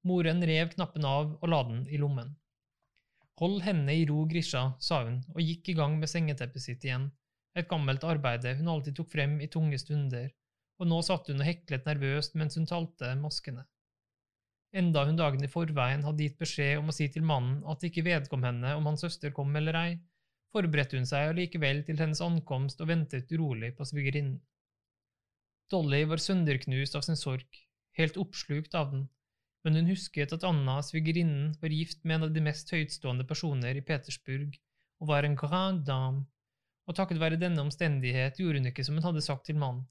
Moren 0.06 0.42
rev 0.46 0.70
knappen 0.74 1.06
av 1.08 1.36
og 1.40 1.50
la 1.50 1.60
den 1.68 1.84
i 1.88 1.98
lommen. 2.00 2.34
Hold 3.40 3.62
hendene 3.66 3.96
i 3.98 4.04
ro, 4.06 4.22
Grisha, 4.30 4.64
sa 4.78 5.00
hun 5.06 5.22
og 5.34 5.40
gikk 5.42 5.72
i 5.72 5.76
gang 5.78 5.96
med 5.98 6.10
sengeteppet 6.10 6.62
sitt 6.62 6.86
igjen, 6.86 7.08
et 7.54 7.70
gammelt 7.70 8.04
arbeide 8.06 8.54
hun 8.58 8.70
alltid 8.70 8.96
tok 8.98 9.10
frem 9.10 9.38
i 9.42 9.50
tunge 9.50 9.78
stunder, 9.78 10.28
og 10.78 10.90
nå 10.90 11.00
satt 11.06 11.30
hun 11.30 11.42
og 11.42 11.48
heklet 11.48 11.86
nervøst 11.86 12.34
mens 12.38 12.58
hun 12.58 12.66
talte 12.70 13.14
maskene. 13.18 13.64
Enda 14.74 15.04
hun 15.06 15.18
dagen 15.18 15.44
i 15.46 15.50
forveien 15.50 16.02
hadde 16.02 16.24
gitt 16.26 16.40
beskjed 16.40 16.80
om 16.80 16.90
å 16.90 16.94
si 16.94 17.06
til 17.14 17.22
mannen 17.22 17.60
at 17.70 17.78
det 17.78 17.92
ikke 17.92 18.08
vedkom 18.08 18.42
henne 18.42 18.72
om 18.74 18.88
hans 18.90 19.04
søster 19.06 19.30
kom 19.34 19.54
eller 19.54 19.76
ei, 19.78 19.90
forberedte 20.54 20.98
hun 20.98 21.06
seg 21.06 21.30
allikevel 21.30 21.84
til 21.86 22.00
hennes 22.02 22.22
ankomst 22.24 22.82
og 22.82 22.90
ventet 22.90 23.30
urolig 23.30 23.70
på 23.78 23.86
svigerinnen. 23.86 24.40
Dolly 25.70 26.02
var 26.10 26.22
sønderknust 26.22 26.98
av 26.98 27.04
sin 27.06 27.18
sorg, 27.18 27.46
helt 27.98 28.18
oppslukt 28.20 28.74
av 28.78 28.90
den, 28.92 29.06
men 29.64 29.78
hun 29.78 29.88
husket 29.88 30.34
at 30.36 30.44
Anna, 30.44 30.80
svigerinnen, 30.84 31.54
var 31.62 31.72
gift 31.72 32.02
med 32.04 32.18
en 32.18 32.26
av 32.26 32.34
de 32.34 32.42
mest 32.44 32.70
høytstående 32.74 33.24
personer 33.30 33.78
i 33.78 33.84
Petersburg 33.86 34.58
og 35.00 35.08
var 35.08 35.26
en 35.26 35.38
grand 35.38 35.86
dame, 35.86 36.26
og 36.84 36.98
takket 36.98 37.22
være 37.22 37.40
denne 37.40 37.62
omstendighet 37.62 38.42
gjorde 38.42 38.60
hun 38.60 38.70
ikke 38.70 38.84
som 38.84 38.98
hun 38.98 39.06
hadde 39.06 39.24
sagt 39.24 39.46
til 39.48 39.56
mannen, 39.62 39.86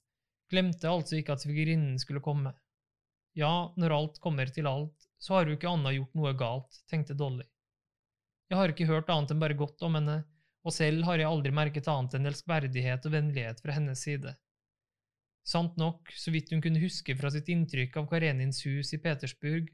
glemte 0.52 0.92
altså 0.92 1.18
ikke 1.18 1.38
at 1.38 1.48
svigerinnen 1.48 1.98
skulle 2.02 2.22
komme. 2.22 2.54
Ja, 3.38 3.74
når 3.78 3.96
alt 3.96 4.20
kommer 4.22 4.50
til 4.54 4.68
alt, 4.70 5.08
så 5.18 5.38
har 5.38 5.48
jo 5.48 5.58
ikke 5.58 5.72
Anna 5.72 5.94
gjort 5.96 6.14
noe 6.18 6.34
galt, 6.38 6.82
tenkte 6.92 7.16
Dolly. 7.18 7.46
Jeg 8.52 8.60
har 8.60 8.74
ikke 8.74 8.90
hørt 8.90 9.10
annet 9.10 9.34
enn 9.34 9.42
bare 9.42 9.58
godt 9.58 9.82
om 9.88 9.98
henne, 9.98 10.20
og 10.64 10.76
selv 10.76 11.08
har 11.08 11.20
jeg 11.20 11.30
aldri 11.30 11.54
merket 11.56 11.90
annet 11.92 12.14
enn 12.18 12.30
elskverdighet 12.30 13.08
og 13.08 13.16
vennlighet 13.16 13.64
fra 13.64 13.78
hennes 13.78 14.04
side. 14.06 14.36
Sant 15.44 15.80
nok, 15.82 16.12
så 16.16 16.32
vidt 16.32 16.54
hun 16.54 16.62
kunne 16.64 16.84
huske 16.84 17.16
fra 17.20 17.32
sitt 17.34 17.50
inntrykk 17.52 17.98
av 18.00 18.06
Karenins 18.12 18.62
hus 18.68 18.94
i 18.96 19.02
Petersburg, 19.02 19.72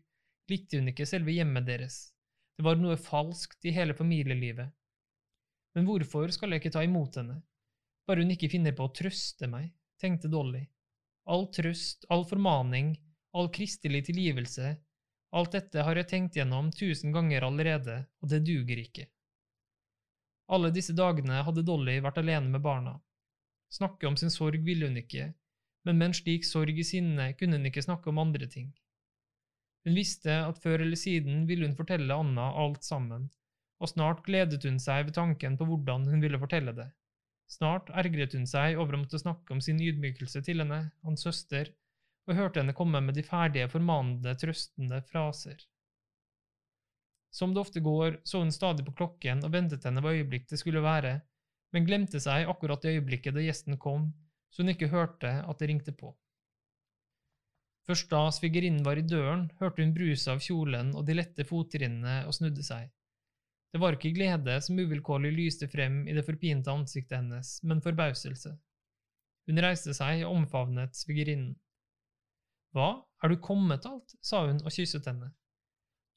likte 0.49 0.79
hun 0.79 0.89
ikke 0.89 1.05
selve 1.05 1.35
hjemmet 1.35 1.67
deres, 1.67 2.07
det 2.59 2.65
var 2.65 2.75
noe 2.75 2.97
falskt 2.99 3.63
i 3.69 3.71
hele 3.71 3.93
familielivet. 3.95 4.67
Men 5.77 5.85
hvorfor 5.87 6.27
skal 6.35 6.51
jeg 6.51 6.59
ikke 6.59 6.73
ta 6.75 6.81
imot 6.83 7.15
henne? 7.15 7.37
Bare 8.03 8.25
hun 8.25 8.33
ikke 8.33 8.49
finner 8.51 8.73
på 8.75 8.89
å 8.89 8.91
trøste 8.91 9.47
meg, 9.47 9.69
tenkte 10.01 10.27
Dolly. 10.27 10.65
All 11.31 11.45
trøst, 11.55 12.03
all 12.11 12.25
formaning, 12.27 12.97
all 13.39 13.49
kristelig 13.55 14.03
tilgivelse, 14.09 14.75
alt 15.31 15.53
dette 15.55 15.85
har 15.85 15.99
jeg 15.99 16.09
tenkt 16.09 16.37
gjennom 16.39 16.71
tusen 16.75 17.13
ganger 17.15 17.45
allerede, 17.45 18.01
og 18.21 18.31
det 18.33 18.41
duger 18.47 18.81
ikke. 18.81 19.05
Alle 20.49 20.71
disse 20.73 20.95
dagene 20.97 21.43
hadde 21.45 21.63
Dolly 21.65 21.99
vært 22.01 22.17
alene 22.21 22.49
med 22.49 22.63
barna. 22.65 22.95
Snakke 23.69 24.09
om 24.09 24.17
sin 24.17 24.33
sorg 24.33 24.63
ville 24.65 24.89
hun 24.89 24.97
ikke, 24.97 25.29
men 25.85 25.99
med 25.99 26.09
en 26.09 26.17
slik 26.17 26.47
sorg 26.47 26.73
i 26.73 26.85
sinne 26.85 27.31
kunne 27.37 27.59
hun 27.59 27.69
ikke 27.69 27.85
snakke 27.85 28.09
om 28.09 28.21
andre 28.23 28.49
ting. 28.49 28.71
Hun 29.85 29.95
visste 29.95 30.33
at 30.43 30.57
før 30.63 30.81
eller 30.83 30.99
siden 30.99 31.45
ville 31.47 31.67
hun 31.69 31.77
fortelle 31.77 32.17
Anna 32.17 32.49
alt 32.63 32.83
sammen, 32.83 33.29
og 33.79 33.91
snart 33.93 34.25
gledet 34.25 34.65
hun 34.67 34.81
seg 34.81 35.05
ved 35.07 35.15
tanken 35.15 35.55
på 35.59 35.67
hvordan 35.69 36.09
hun 36.09 36.25
ville 36.25 36.41
fortelle 36.41 36.73
det. 36.75 36.89
Snart 37.49 37.87
ergret 37.97 38.33
hun 38.37 38.49
seg 38.49 38.77
over 38.77 38.97
å 38.97 39.03
måtte 39.03 39.21
snakke 39.21 39.55
om 39.55 39.61
sin 39.63 39.79
ydmykelse 39.81 40.41
til 40.45 40.61
henne, 40.61 40.81
hans 41.05 41.23
søster, 41.25 41.71
og 42.29 42.37
hørte 42.37 42.61
henne 42.61 42.75
komme 42.77 43.01
med 43.01 43.17
de 43.17 43.25
ferdige, 43.25 43.69
formanende, 43.71 44.35
trøstende 44.37 45.01
fraser. 45.09 45.59
Som 47.33 47.53
det 47.53 47.61
ofte 47.61 47.81
går, 47.85 48.21
så 48.25 48.41
hun 48.41 48.53
stadig 48.53 48.85
på 48.85 48.95
klokken 49.01 49.43
og 49.45 49.53
ventet 49.53 49.85
henne 49.85 50.01
hva 50.01 50.13
øyeblikk 50.15 50.47
det 50.49 50.61
skulle 50.61 50.85
være, 50.85 51.19
men 51.73 51.85
glemte 51.85 52.21
seg 52.21 52.49
akkurat 52.49 52.85
i 52.85 52.95
øyeblikket 52.95 53.35
da 53.35 53.43
gjesten 53.45 53.77
kom, 53.81 54.09
så 54.49 54.63
hun 54.63 54.73
ikke 54.73 54.89
hørte 54.93 55.35
at 55.45 55.59
det 55.61 55.69
ringte 55.69 55.93
på. 55.93 56.13
Først 57.89 58.09
da 58.11 58.27
svigerinnen 58.33 58.85
var 58.85 59.01
i 59.01 59.05
døren, 59.05 59.47
hørte 59.61 59.81
hun 59.81 59.93
bruset 59.95 60.29
av 60.33 60.41
kjolen 60.45 60.91
og 60.97 61.05
de 61.07 61.15
lette 61.17 61.45
fottrinnene 61.45 62.23
og 62.29 62.35
snudde 62.37 62.65
seg. 62.65 62.89
Det 63.73 63.81
var 63.81 63.95
ikke 63.97 64.13
glede 64.13 64.55
som 64.65 64.81
uvilkårlig 64.81 65.31
lyste 65.33 65.69
frem 65.69 66.03
i 66.09 66.13
det 66.17 66.25
forpinte 66.25 66.73
ansiktet 66.73 67.19
hennes, 67.19 67.59
men 67.65 67.81
forbauselse. 67.85 68.55
Hun 69.49 69.61
reiste 69.65 69.93
seg 69.97 70.23
og 70.25 70.35
omfavnet 70.35 70.97
svigerinnen. 70.97 71.55
Hva, 72.75 72.89
er 73.23 73.31
du 73.31 73.39
kommet 73.41 73.85
alt? 73.89 74.15
sa 74.21 74.45
hun 74.45 74.61
og 74.61 74.73
kysset 74.73 75.07
henne. 75.09 75.31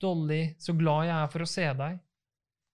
Dolly, 0.02 0.56
så 0.58 0.74
glad 0.76 1.06
jeg 1.08 1.16
er 1.16 1.30
for 1.32 1.44
å 1.44 1.48
se 1.48 1.68
deg. 1.78 2.00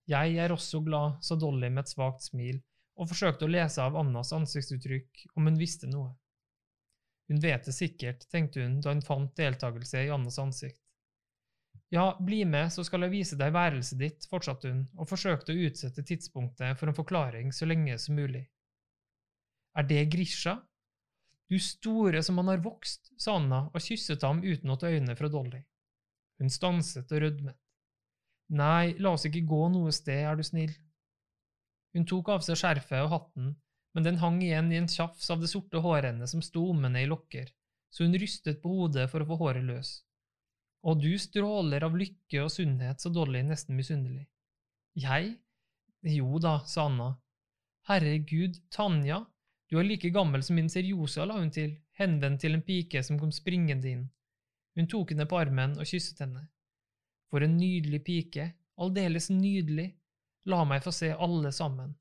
Jeg 0.09 0.39
er 0.41 0.55
også 0.55 0.81
glad, 0.85 1.19
sa 1.23 1.37
Dolly 1.37 1.69
med 1.69 1.85
et 1.85 1.93
svakt 1.93 2.25
smil, 2.25 2.63
og 2.99 3.11
forsøkte 3.11 3.45
å 3.45 3.53
lese 3.53 3.85
av 3.85 3.97
Annas 4.01 4.33
ansiktsuttrykk 4.35 5.27
om 5.37 5.51
hun 5.51 5.61
visste 5.61 5.91
noe. 5.91 6.15
Hun 7.29 7.43
vet 7.45 7.69
det 7.69 7.75
sikkert, 7.77 8.25
tenkte 8.33 8.65
hun 8.65 8.79
da 8.81 8.95
hun 8.95 9.05
fant 9.05 9.35
deltakelse 9.37 10.07
i 10.07 10.13
Annas 10.15 10.41
ansikt. 10.41 10.81
Ja, 11.93 12.17
bli 12.21 12.43
med, 12.45 12.73
så 12.73 12.85
skal 12.85 13.05
jeg 13.07 13.15
vise 13.15 13.37
deg 13.41 13.53
værelset 13.55 14.01
ditt, 14.01 14.27
fortsatte 14.29 14.73
hun, 14.73 14.83
og 14.97 15.09
forsøkte 15.09 15.55
å 15.55 15.69
utsette 15.69 16.05
tidspunktet 16.05 16.77
for 16.81 16.91
en 16.91 16.97
forklaring 16.97 17.53
så 17.55 17.69
lenge 17.69 17.97
som 18.01 18.17
mulig. 18.17 18.45
Er 19.77 19.87
det 19.89 20.09
Grisha? 20.13 20.59
Du 21.49 21.57
store 21.63 22.23
som 22.23 22.39
han 22.41 22.51
har 22.53 22.61
vokst, 22.65 23.13
sa 23.17 23.39
Anna 23.39 23.63
og 23.73 23.81
kysset 23.81 24.25
ham 24.27 24.43
uten 24.45 24.71
å 24.71 24.77
ta 24.77 24.91
øynene 24.93 25.17
fra 25.17 25.31
Dolly. 25.33 25.63
Hun 26.39 26.53
stanset 26.53 27.09
og 27.15 27.23
rødmet. 27.25 27.57
Nei, 28.59 28.95
la 29.01 29.15
oss 29.17 29.27
ikke 29.29 29.47
gå 29.49 29.63
noe 29.73 29.93
sted, 29.93 30.25
er 30.29 30.37
du 30.37 30.45
snill. 30.45 30.75
Hun 31.97 32.05
tok 32.09 32.31
av 32.33 32.45
seg 32.45 32.61
skjerfet 32.61 33.05
og 33.05 33.13
hatten, 33.13 33.55
men 33.97 34.05
den 34.05 34.21
hang 34.21 34.43
igjen 34.45 34.69
i 34.73 34.79
en 34.81 34.89
tjafs 34.89 35.29
av 35.33 35.41
det 35.43 35.51
sorte 35.51 35.81
håret 35.85 36.13
hennes 36.13 36.33
som 36.33 36.45
sto 36.45 36.67
ommende 36.71 37.01
i 37.03 37.09
lokker, 37.09 37.49
så 37.93 38.05
hun 38.05 38.17
rystet 38.21 38.61
på 38.63 38.73
hodet 38.73 39.09
for 39.11 39.25
å 39.25 39.29
få 39.29 39.39
håret 39.41 39.65
løs. 39.65 39.95
Og 40.89 41.01
du 41.03 41.11
stråler 41.19 41.85
av 41.85 41.97
lykke 41.99 42.45
og 42.45 42.53
sunnhet, 42.55 43.01
sa 43.01 43.11
Dolly 43.13 43.41
nesten 43.45 43.77
misunnelig. 43.77 44.29
Jeg? 44.99 45.35
Jo 46.07 46.39
da, 46.43 46.61
sa 46.69 46.87
Anna. 46.87 47.09
Herregud, 47.89 48.61
Tanja, 48.71 49.25
du 49.69 49.77
er 49.79 49.85
like 49.85 50.11
gammel 50.11 50.43
som 50.43 50.57
min 50.57 50.71
Seriosa, 50.73 51.27
la 51.29 51.37
hun 51.37 51.51
til, 51.53 51.75
henvendt 52.01 52.41
til 52.41 52.57
en 52.57 52.65
pike 52.65 53.03
som 53.05 53.19
kom 53.21 53.33
springende 53.35 53.91
inn. 53.91 54.07
Hun 54.79 54.89
tok 54.89 55.13
henne 55.13 55.27
på 55.29 55.37
armen 55.41 55.75
og 55.77 55.89
kysset 55.89 56.23
henne. 56.25 56.47
For 57.29 57.45
en 57.45 57.59
nydelig 57.59 58.01
pike, 58.07 58.47
aldeles 58.81 59.29
nydelig, 59.35 59.91
la 60.49 60.63
meg 60.65 60.85
få 60.85 60.93
se 60.95 61.11
alle 61.13 61.53
sammen. 61.53 61.93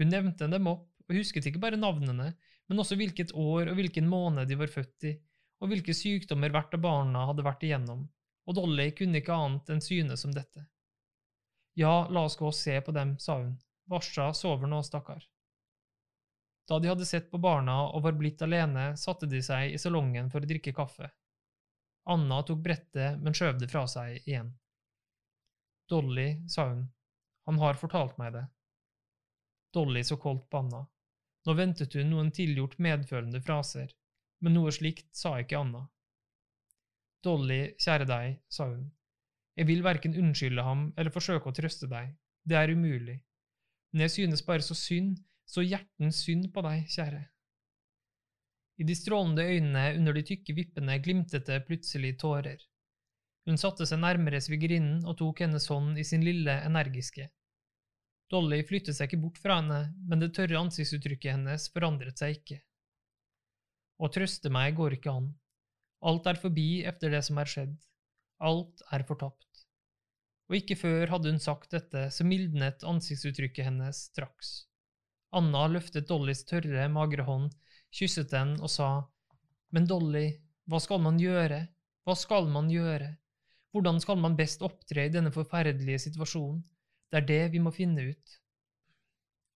Hun 0.00 0.08
nevnte 0.08 0.48
dem 0.48 0.70
opp 0.70 0.88
og 1.08 1.18
husket 1.18 1.50
ikke 1.50 1.60
bare 1.60 1.80
navnene, 1.80 2.30
men 2.70 2.80
også 2.80 2.96
hvilket 2.96 3.34
år 3.36 3.68
og 3.68 3.76
hvilken 3.76 4.08
måned 4.08 4.48
de 4.48 4.56
var 4.56 4.72
født 4.72 5.08
i, 5.10 5.12
og 5.60 5.68
hvilke 5.68 5.94
sykdommer 5.94 6.54
hvert 6.54 6.72
av 6.72 6.80
barna 6.82 7.26
hadde 7.28 7.44
vært 7.44 7.66
igjennom, 7.66 8.06
og 8.48 8.56
Dolly 8.56 8.88
kunne 8.96 9.20
ikke 9.20 9.36
annet 9.36 9.68
enn 9.74 9.84
synes 9.84 10.24
om 10.24 10.32
dette. 10.32 10.64
Ja, 11.76 12.06
la 12.08 12.24
oss 12.24 12.38
gå 12.40 12.48
og 12.48 12.56
se 12.56 12.78
på 12.80 12.94
dem, 12.96 13.18
sa 13.20 13.42
hun, 13.42 13.58
Varsha 13.90 14.30
sover 14.36 14.70
nå, 14.70 14.80
stakkar. 14.86 15.20
Da 16.68 16.78
de 16.78 16.88
hadde 16.88 17.06
sett 17.06 17.30
på 17.30 17.40
barna 17.42 17.74
og 17.90 18.04
var 18.04 18.14
blitt 18.18 18.42
alene, 18.42 18.92
satte 18.96 19.26
de 19.26 19.42
seg 19.42 19.74
i 19.74 19.80
salongen 19.82 20.30
for 20.30 20.42
å 20.42 20.48
drikke 20.48 20.74
kaffe. 20.76 21.10
Anna 22.12 22.40
tok 22.46 22.62
brettet, 22.62 23.18
men 23.22 23.34
skjøv 23.34 23.58
det 23.60 23.68
fra 23.70 23.84
seg 23.90 24.22
igjen. 24.24 24.52
Dolly, 25.90 26.28
sa 26.48 26.68
hun, 26.70 26.86
han 27.46 27.58
har 27.58 27.78
fortalt 27.78 28.18
meg 28.18 28.32
det. 28.36 28.44
Dolly 29.74 30.02
så 30.04 30.16
koldt 30.20 30.48
på 30.50 30.62
Anna. 30.62 30.84
Nå 31.46 31.54
ventet 31.58 31.94
hun 31.98 32.10
noen 32.10 32.30
tilgjort 32.34 32.78
medfølende 32.78 33.42
fraser, 33.42 33.90
men 34.42 34.54
noe 34.54 34.72
slikt 34.74 35.08
sa 35.16 35.34
ikke 35.42 35.58
Anna. 35.58 35.82
Dolly, 37.22 37.74
kjære 37.82 38.06
deg, 38.06 38.38
sa 38.50 38.68
hun, 38.70 38.86
jeg 39.58 39.68
vil 39.68 39.82
verken 39.84 40.16
unnskylde 40.16 40.64
ham 40.64 40.86
eller 40.96 41.12
forsøke 41.14 41.50
å 41.50 41.54
trøste 41.54 41.88
deg, 41.90 42.14
det 42.48 42.56
er 42.58 42.72
umulig, 42.72 43.18
men 43.92 44.06
jeg 44.06 44.14
synes 44.16 44.42
bare 44.46 44.64
så 44.64 44.74
synd, 44.78 45.20
så 45.52 45.64
hjertens 45.64 46.22
synd 46.24 46.48
på 46.54 46.64
deg, 46.64 46.86
kjære. 46.88 47.22
I 48.80 48.86
de 48.88 48.94
strålende 48.96 49.44
øynene 49.44 49.84
under 49.98 50.16
de 50.16 50.24
tykke 50.26 50.54
vippene 50.56 50.96
glimtet 51.04 51.44
det 51.46 51.60
plutselig 51.68 52.14
tårer. 52.22 52.62
Hun 53.46 53.58
satte 53.60 53.86
seg 53.88 54.00
nærmere 54.00 54.40
svigerinnen 54.40 55.02
og 55.04 55.18
tok 55.20 55.42
hennes 55.44 55.68
hånd 55.68 55.98
i 56.00 56.06
sin 56.08 56.24
lille, 56.24 56.54
energiske. 56.64 57.28
Dolly 58.32 58.62
flyttet 58.64 58.96
seg 58.96 59.10
ikke 59.10 59.20
bort 59.26 59.40
fra 59.42 59.58
henne, 59.60 59.80
men 60.08 60.22
det 60.22 60.32
tørre 60.38 60.60
ansiktsuttrykket 60.62 61.34
hennes 61.34 61.68
forandret 61.74 62.22
seg 62.22 62.38
ikke. 62.38 62.62
Å 64.00 64.08
trøste 64.08 64.50
meg 64.50 64.78
går 64.78 64.96
ikke 64.96 65.12
an. 65.12 65.28
Alt 66.02 66.26
er 66.30 66.40
forbi 66.40 66.82
efter 66.88 67.12
det 67.12 67.20
som 67.26 67.38
er 67.38 67.50
skjedd. 67.50 67.76
Alt 68.42 68.80
er 68.90 69.04
fortapt. 69.06 69.66
Og 70.48 70.58
ikke 70.58 70.78
før 70.80 71.12
hadde 71.12 71.30
hun 71.30 71.42
sagt 71.42 71.74
dette, 71.76 72.08
så 72.10 72.24
mildnet 72.26 72.82
ansiktsuttrykket 72.88 73.68
hennes 73.68 74.06
straks. 74.08 74.62
Anna 75.32 75.66
løftet 75.70 76.08
Dollys 76.08 76.44
tørre, 76.44 76.88
magre 76.92 77.24
hånd 77.24 77.52
kysset 77.92 78.32
den 78.32 78.56
og 78.60 78.70
sa, 78.72 78.90
Men 79.72 79.86
Dolly, 79.88 80.26
hva 80.68 80.80
skal 80.80 81.00
man 81.04 81.18
gjøre, 81.20 81.62
hva 82.04 82.16
skal 82.18 82.48
man 82.52 82.68
gjøre, 82.72 83.08
hvordan 83.72 84.00
skal 84.04 84.20
man 84.20 84.36
best 84.36 84.62
opptre 84.64 85.06
i 85.06 85.12
denne 85.12 85.32
forferdelige 85.32 86.08
situasjonen, 86.08 86.60
det 87.12 87.22
er 87.22 87.28
det 87.28 87.42
vi 87.54 87.60
må 87.60 87.72
finne 87.72 88.04
ut. 88.12 88.38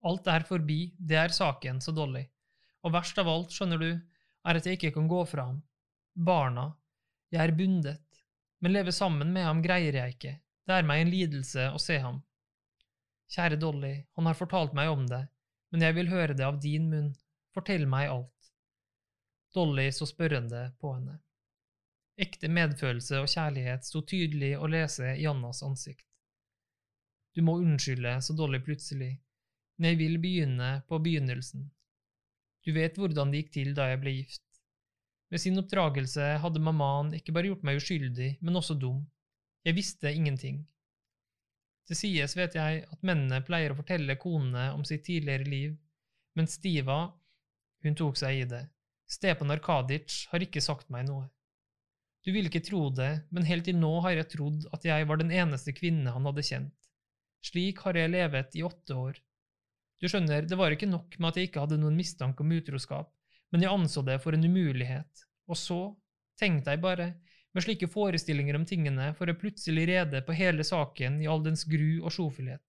Alt 0.08 0.28
er 0.30 0.44
forbi, 0.48 0.94
det 0.96 1.18
er 1.20 1.34
saken, 1.34 1.80
sa 1.80 1.92
Dolly, 1.92 2.22
og 2.84 2.94
verst 2.94 3.18
av 3.20 3.28
alt, 3.32 3.52
skjønner 3.52 3.80
du, 3.80 3.90
er 4.46 4.58
at 4.58 4.66
jeg 4.68 4.78
ikke 4.78 4.94
kan 4.96 5.08
gå 5.10 5.22
fra 5.28 5.48
ham. 5.50 5.62
Barna, 6.14 6.70
jeg 7.32 7.42
er 7.42 7.56
bundet, 7.56 8.22
men 8.60 8.72
leve 8.72 8.92
sammen 8.94 9.32
med 9.34 9.44
ham 9.44 9.62
greier 9.64 9.96
jeg 10.00 10.16
ikke, 10.16 10.36
det 10.66 10.76
er 10.76 10.86
meg 10.88 11.02
en 11.02 11.12
lidelse 11.12 11.70
å 11.74 11.80
se 11.82 11.98
ham. 12.00 12.22
Kjære 13.32 13.58
Dolly, 13.60 13.96
han 14.16 14.28
har 14.28 14.38
fortalt 14.38 14.76
meg 14.76 14.92
om 14.92 15.04
det, 15.10 15.24
men 15.72 15.84
jeg 15.86 15.96
vil 15.96 16.10
høre 16.10 16.34
det 16.36 16.46
av 16.46 16.58
din 16.62 16.90
munn. 16.90 17.12
Fortell 17.54 17.86
meg 17.88 18.10
alt. 18.12 18.50
Dolly 19.54 19.88
så 19.92 20.06
spørrende 20.08 20.68
på 20.80 20.92
henne. 20.94 21.18
Ekte 22.20 22.48
medfølelse 22.52 23.20
og 23.22 23.30
kjærlighet 23.32 23.84
sto 23.84 24.02
tydelig 24.04 24.54
å 24.56 24.68
lese 24.72 25.14
i 25.16 25.26
Annas 25.28 25.62
ansikt. 25.64 26.04
Du 27.36 27.42
må 27.44 27.58
unnskylde, 27.60 28.14
sa 28.24 28.36
Dolly 28.36 28.62
plutselig, 28.64 29.10
men 29.76 29.92
jeg 29.92 30.00
vil 30.00 30.20
begynne 30.20 30.70
på 30.88 31.00
begynnelsen. 31.04 31.66
Du 32.64 32.72
vet 32.72 32.96
hvordan 32.96 33.32
det 33.32 33.42
gikk 33.42 33.52
til 33.58 33.74
da 33.76 33.90
jeg 33.90 34.00
ble 34.00 34.14
gift. 34.16 34.44
Med 35.30 35.42
sin 35.42 35.58
oppdragelse 35.60 36.36
hadde 36.42 36.62
mammaen 36.62 37.12
ikke 37.18 37.34
bare 37.36 37.50
gjort 37.50 37.66
meg 37.66 37.80
uskyldig, 37.80 38.30
men 38.40 38.56
også 38.56 38.78
dum. 38.80 39.02
Jeg 39.66 39.76
visste 39.76 40.12
ingenting. 40.12 40.62
Det 41.86 41.94
sies, 41.94 42.34
vet 42.34 42.56
jeg, 42.58 42.82
at 42.82 43.04
mennene 43.06 43.44
pleier 43.46 43.72
å 43.72 43.78
fortelle 43.78 44.18
konene 44.18 44.72
om 44.74 44.82
sitt 44.86 45.04
tidligere 45.06 45.46
liv, 45.46 45.76
men 46.34 46.50
Stiva 46.50 47.04
hun 47.86 47.94
tok 47.94 48.18
seg 48.18 48.40
i 48.40 48.48
det. 48.50 48.64
Stepan 49.06 49.54
Arkadic 49.54 50.24
har 50.32 50.42
ikke 50.42 50.62
sagt 50.64 50.88
meg 50.90 51.06
noe. 51.06 51.28
Du 52.26 52.32
vil 52.34 52.48
ikke 52.48 52.64
tro 52.66 52.88
det, 52.90 53.28
men 53.30 53.46
helt 53.46 53.68
til 53.68 53.78
nå 53.78 53.92
har 54.02 54.16
jeg 54.16 54.32
trodd 54.32 54.64
at 54.74 54.86
jeg 54.88 55.06
var 55.06 55.20
den 55.20 55.30
eneste 55.30 55.70
kvinne 55.76 56.10
han 56.10 56.26
hadde 56.26 56.42
kjent. 56.48 56.88
Slik 57.46 57.84
har 57.86 57.94
jeg 57.94 58.10
levet 58.10 58.56
i 58.58 58.64
åtte 58.66 58.96
år. 58.98 59.20
Du 60.02 60.08
skjønner, 60.10 60.42
det 60.42 60.58
var 60.58 60.74
ikke 60.74 60.90
nok 60.90 61.14
med 61.20 61.28
at 61.30 61.38
jeg 61.38 61.48
ikke 61.48 61.62
hadde 61.62 61.78
noen 61.78 61.94
mistanke 61.96 62.42
om 62.42 62.50
utroskap, 62.56 63.12
men 63.54 63.62
jeg 63.62 63.70
anså 63.70 64.02
det 64.04 64.18
for 64.24 64.34
en 64.34 64.42
umulighet. 64.42 65.22
Og 65.46 65.60
så, 65.60 65.78
tenk 66.40 66.64
deg 66.66 66.82
bare, 66.82 67.12
med 67.56 67.64
slike 67.64 67.88
forestillinger 67.88 68.58
om 68.58 68.66
tingene 68.68 69.08
får 69.16 69.32
jeg 69.32 69.40
plutselig 69.40 69.86
rede 69.88 70.20
på 70.26 70.34
hele 70.36 70.64
saken 70.66 71.22
i 71.24 71.28
all 71.30 71.40
dens 71.44 71.64
gru 71.64 72.02
og 72.02 72.12
sjofullhet. 72.12 72.60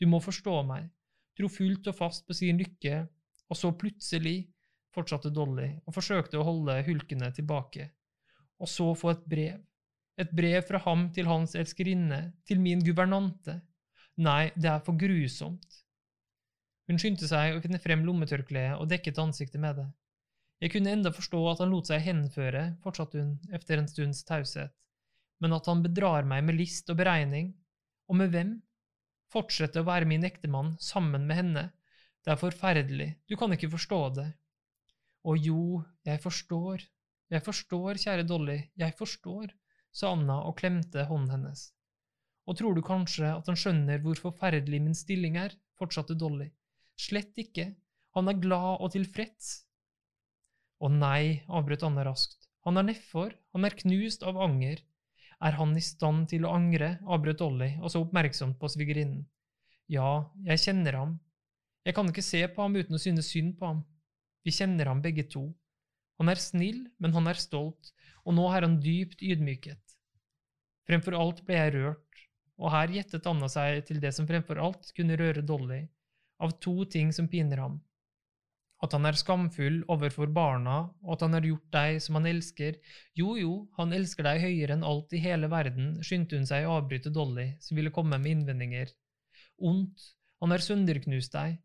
Du 0.00 0.06
må 0.08 0.22
forstå 0.24 0.54
meg, 0.64 0.86
dro 1.36 1.50
fullt 1.52 1.90
og 1.92 1.98
fast 1.98 2.24
på 2.24 2.36
sin 2.36 2.56
lykke 2.60 3.02
og 3.50 3.58
så 3.58 3.72
plutselig, 3.76 4.48
fortsatte 4.94 5.30
Dolly 5.34 5.68
og 5.84 5.94
forsøkte 5.94 6.38
å 6.40 6.46
holde 6.46 6.78
hulkene 6.86 7.28
tilbake, 7.36 7.90
og 8.58 8.70
så 8.70 8.88
få 8.96 9.12
et 9.12 9.26
brev, 9.28 9.60
et 10.18 10.32
brev 10.34 10.64
fra 10.66 10.80
ham 10.86 11.08
til 11.14 11.28
hans 11.28 11.54
elskerinne, 11.58 12.22
til 12.48 12.60
min 12.62 12.82
guvernante. 12.84 13.60
Nei, 14.24 14.50
det 14.56 14.72
er 14.72 14.82
for 14.84 14.98
grusomt. 14.98 15.78
Hun 16.90 16.98
skyndte 16.98 17.28
seg 17.30 17.54
å 17.54 17.62
finne 17.62 17.78
frem 17.82 18.02
lommetørkleet 18.08 18.80
og 18.80 18.88
dekket 18.90 19.20
ansiktet 19.22 19.62
med 19.62 19.78
det. 19.78 19.86
Jeg 20.60 20.74
kunne 20.74 20.92
enda 20.92 21.12
forstå 21.14 21.40
at 21.48 21.62
han 21.62 21.70
lot 21.72 21.88
seg 21.88 22.02
henføre, 22.04 22.64
fortsatte 22.84 23.22
hun 23.22 23.36
etter 23.56 23.80
en 23.80 23.88
stunds 23.88 24.20
taushet, 24.28 24.74
men 25.40 25.56
at 25.56 25.68
han 25.70 25.80
bedrar 25.84 26.26
meg 26.28 26.44
med 26.44 26.58
list 26.58 26.90
og 26.92 26.98
beregning, 27.00 27.54
og 28.12 28.18
med 28.20 28.34
hvem? 28.34 28.58
Fortsette 29.32 29.80
å 29.80 29.86
være 29.86 30.08
min 30.10 30.26
ektemann 30.26 30.74
sammen 30.82 31.24
med 31.28 31.38
henne, 31.38 31.64
det 32.20 32.34
er 32.34 32.40
forferdelig, 32.40 33.08
du 33.30 33.36
kan 33.40 33.54
ikke 33.56 33.70
forstå 33.72 34.00
det. 34.18 34.26
Å 35.24 35.36
jo, 35.36 35.80
jeg 36.04 36.20
forstår, 36.20 36.84
jeg 37.32 37.44
forstår, 37.46 38.00
kjære 38.02 38.26
Dolly, 38.28 38.58
jeg 38.76 38.96
forstår, 38.98 39.54
sa 39.96 40.12
Anna 40.12 40.42
og 40.48 40.58
klemte 40.60 41.06
hånden 41.08 41.32
hennes. 41.38 41.70
Og 42.48 42.58
tror 42.58 42.76
du 42.76 42.82
kanskje 42.84 43.30
at 43.30 43.48
han 43.48 43.58
skjønner 43.58 44.00
hvor 44.04 44.18
forferdelig 44.18 44.80
min 44.82 44.96
stilling 44.96 45.38
er, 45.40 45.54
fortsatte 45.80 46.18
Dolly. 46.18 46.50
Slett 47.00 47.38
ikke, 47.40 47.70
han 48.16 48.28
er 48.28 48.40
glad 48.42 48.82
og 48.82 48.92
tilfreds. 48.92 49.60
Å 50.80 50.88
nei, 50.88 51.42
avbrøt 51.52 51.82
Anna 51.84 52.06
raskt, 52.08 52.46
han 52.64 52.80
er 52.80 52.86
nedfor, 52.88 53.34
han 53.52 53.66
er 53.68 53.76
knust 53.82 54.24
av 54.24 54.38
anger. 54.40 54.80
Er 55.40 55.56
han 55.56 55.72
i 55.76 55.82
stand 55.84 56.26
til 56.32 56.44
å 56.44 56.52
angre, 56.56 56.94
avbrøt 57.08 57.40
Ollie 57.44 57.78
og 57.80 57.92
så 57.92 58.02
oppmerksomt 58.04 58.58
på 58.60 58.68
svigerinnen. 58.68 59.26
Ja, 59.92 60.30
jeg 60.44 60.60
kjenner 60.64 60.98
ham. 60.98 61.14
Jeg 61.84 61.96
kan 61.96 62.08
ikke 62.08 62.24
se 62.24 62.42
på 62.52 62.64
ham 62.64 62.76
uten 62.76 62.96
å 62.96 63.00
synes 63.00 63.28
synd 63.32 63.56
på 63.58 63.70
ham. 63.70 63.80
Vi 64.44 64.52
kjenner 64.56 64.88
ham 64.88 65.00
begge 65.04 65.24
to. 65.32 65.46
Han 66.20 66.28
er 66.32 66.40
snill, 66.40 66.82
men 67.00 67.16
han 67.16 67.28
er 67.28 67.40
stolt, 67.40 67.92
og 68.24 68.36
nå 68.36 68.44
er 68.52 68.64
han 68.64 68.76
dypt 68.84 69.24
ydmyket. 69.24 69.96
Fremfor 70.88 71.16
alt 71.16 71.40
ble 71.48 71.56
jeg 71.56 71.74
rørt, 71.76 72.24
og 72.60 72.72
her 72.76 72.92
gjettet 72.92 73.28
Anna 73.28 73.48
seg 73.52 73.84
til 73.88 74.00
det 74.00 74.12
som 74.16 74.28
fremfor 74.28 74.60
alt 74.60 74.92
kunne 74.96 75.16
røre 75.20 75.44
Dolly, 75.44 75.86
av 76.40 76.56
to 76.60 76.82
ting 76.88 77.12
som 77.16 77.28
piner 77.28 77.64
ham 77.64 77.80
at 78.80 78.94
han 78.96 79.04
er 79.08 79.18
skamfull 79.18 79.82
overfor 79.92 80.30
barna, 80.32 80.76
og 81.04 81.14
at 81.14 81.24
han 81.26 81.36
har 81.36 81.44
gjort 81.44 81.66
deg 81.74 81.98
som 82.00 82.16
han 82.16 82.28
elsker. 82.30 82.78
Jo, 83.18 83.34
jo, 83.36 83.54
han 83.76 83.92
elsker 83.96 84.24
deg 84.24 84.40
høyere 84.44 84.76
enn 84.76 84.86
alt 84.88 85.12
i 85.12 85.20
hele 85.20 85.50
verden, 85.52 85.98
skyndte 86.06 86.38
hun 86.38 86.48
seg 86.48 86.64
å 86.64 86.78
avbryte 86.78 87.12
Dolly, 87.12 87.50
som 87.60 87.76
ville 87.76 87.92
komme 87.92 88.16
med 88.16 88.38
innvendinger. 88.38 88.94
Ondt, 89.68 90.06
han 90.40 90.54
har 90.54 90.64
sønderknust 90.64 91.36
deg. 91.36 91.58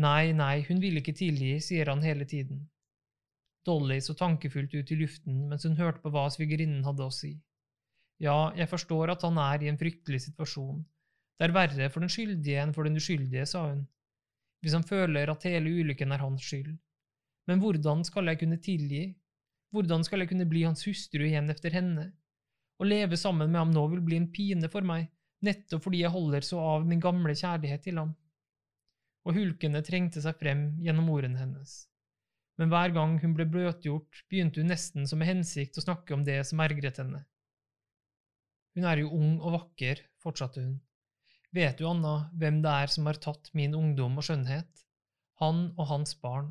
Nei, 0.00 0.32
nei, 0.36 0.62
hun 0.68 0.80
vil 0.80 0.96
ikke 1.00 1.16
tilgi, 1.16 1.58
sier 1.64 1.92
han 1.92 2.04
hele 2.04 2.24
tiden. 2.28 2.64
Dolly 3.66 3.98
så 4.04 4.14
tankefullt 4.16 4.72
ut 4.76 4.92
i 4.92 4.98
luften 5.00 5.46
mens 5.50 5.66
hun 5.66 5.76
hørte 5.76 6.00
på 6.04 6.12
hva 6.14 6.28
svigerinnen 6.32 6.84
hadde 6.86 7.04
å 7.04 7.12
si. 7.12 7.34
Ja, 8.22 8.52
jeg 8.56 8.70
forstår 8.70 9.12
at 9.12 9.24
han 9.26 9.36
er 9.42 9.64
i 9.64 9.68
en 9.68 9.80
fryktelig 9.80 10.22
situasjon. 10.28 10.80
Det 11.36 11.48
er 11.48 11.52
verre 11.52 11.90
for 11.92 12.00
den 12.00 12.12
skyldige 12.12 12.62
enn 12.62 12.72
for 12.72 12.88
den 12.88 12.96
uskyldige, 12.96 13.44
sa 13.48 13.66
hun 13.68 13.84
hvis 14.62 14.74
han 14.76 14.86
føler 14.86 15.30
at 15.30 15.46
hele 15.46 15.72
ulykken 15.80 16.12
er 16.12 16.22
hans 16.22 16.44
skyld. 16.44 16.74
Men 17.46 17.62
hvordan 17.62 18.04
skal 18.06 18.30
jeg 18.30 18.40
kunne 18.40 18.58
tilgi? 18.62 19.04
Hvordan 19.74 20.04
skal 20.06 20.22
jeg 20.22 20.30
kunne 20.30 20.48
bli 20.48 20.64
hans 20.66 20.86
hustru 20.86 21.26
igjen 21.26 21.50
efter 21.52 21.74
henne? 21.74 22.10
Å 22.76 22.86
leve 22.86 23.16
sammen 23.16 23.50
med 23.50 23.60
ham 23.60 23.74
nå 23.74 23.86
vil 23.92 24.04
bli 24.04 24.18
en 24.20 24.30
pine 24.32 24.68
for 24.72 24.86
meg, 24.86 25.08
nettopp 25.46 25.84
fordi 25.86 26.02
jeg 26.02 26.12
holder 26.14 26.44
så 26.44 26.60
av 26.76 26.86
min 26.88 27.02
gamle 27.02 27.34
kjærlighet 27.36 27.84
til 27.86 28.00
ham. 28.00 28.14
Og 29.26 29.36
hulkene 29.36 29.82
trengte 29.86 30.22
seg 30.22 30.38
frem 30.40 30.68
gjennom 30.84 31.08
ordene 31.12 31.40
hennes. 31.40 31.86
Men 32.56 32.70
hver 32.72 32.92
gang 32.96 33.16
hun 33.20 33.34
ble 33.36 33.46
bløtgjort, 33.52 34.22
begynte 34.30 34.62
hun 34.62 34.70
nesten 34.72 35.08
som 35.08 35.20
med 35.20 35.28
hensikt 35.28 35.76
å 35.76 35.84
snakke 35.84 36.14
om 36.16 36.24
det 36.24 36.38
som 36.48 36.62
ergret 36.64 37.00
henne. 37.02 37.24
Hun 38.76 38.86
er 38.88 39.02
jo 39.02 39.12
ung 39.16 39.38
og 39.40 39.56
vakker, 39.56 40.02
fortsatte 40.24 40.62
hun. 40.62 40.76
Vet 41.56 41.78
du, 41.78 41.86
Anna, 41.88 42.26
hvem 42.36 42.58
det 42.60 42.68
er 42.68 42.90
som 42.92 43.06
har 43.08 43.16
tatt 43.16 43.46
min 43.56 43.72
ungdom 43.78 44.18
og 44.20 44.26
skjønnhet? 44.26 44.82
Han 45.40 45.70
og 45.78 45.86
hans 45.88 46.10
barn. 46.20 46.50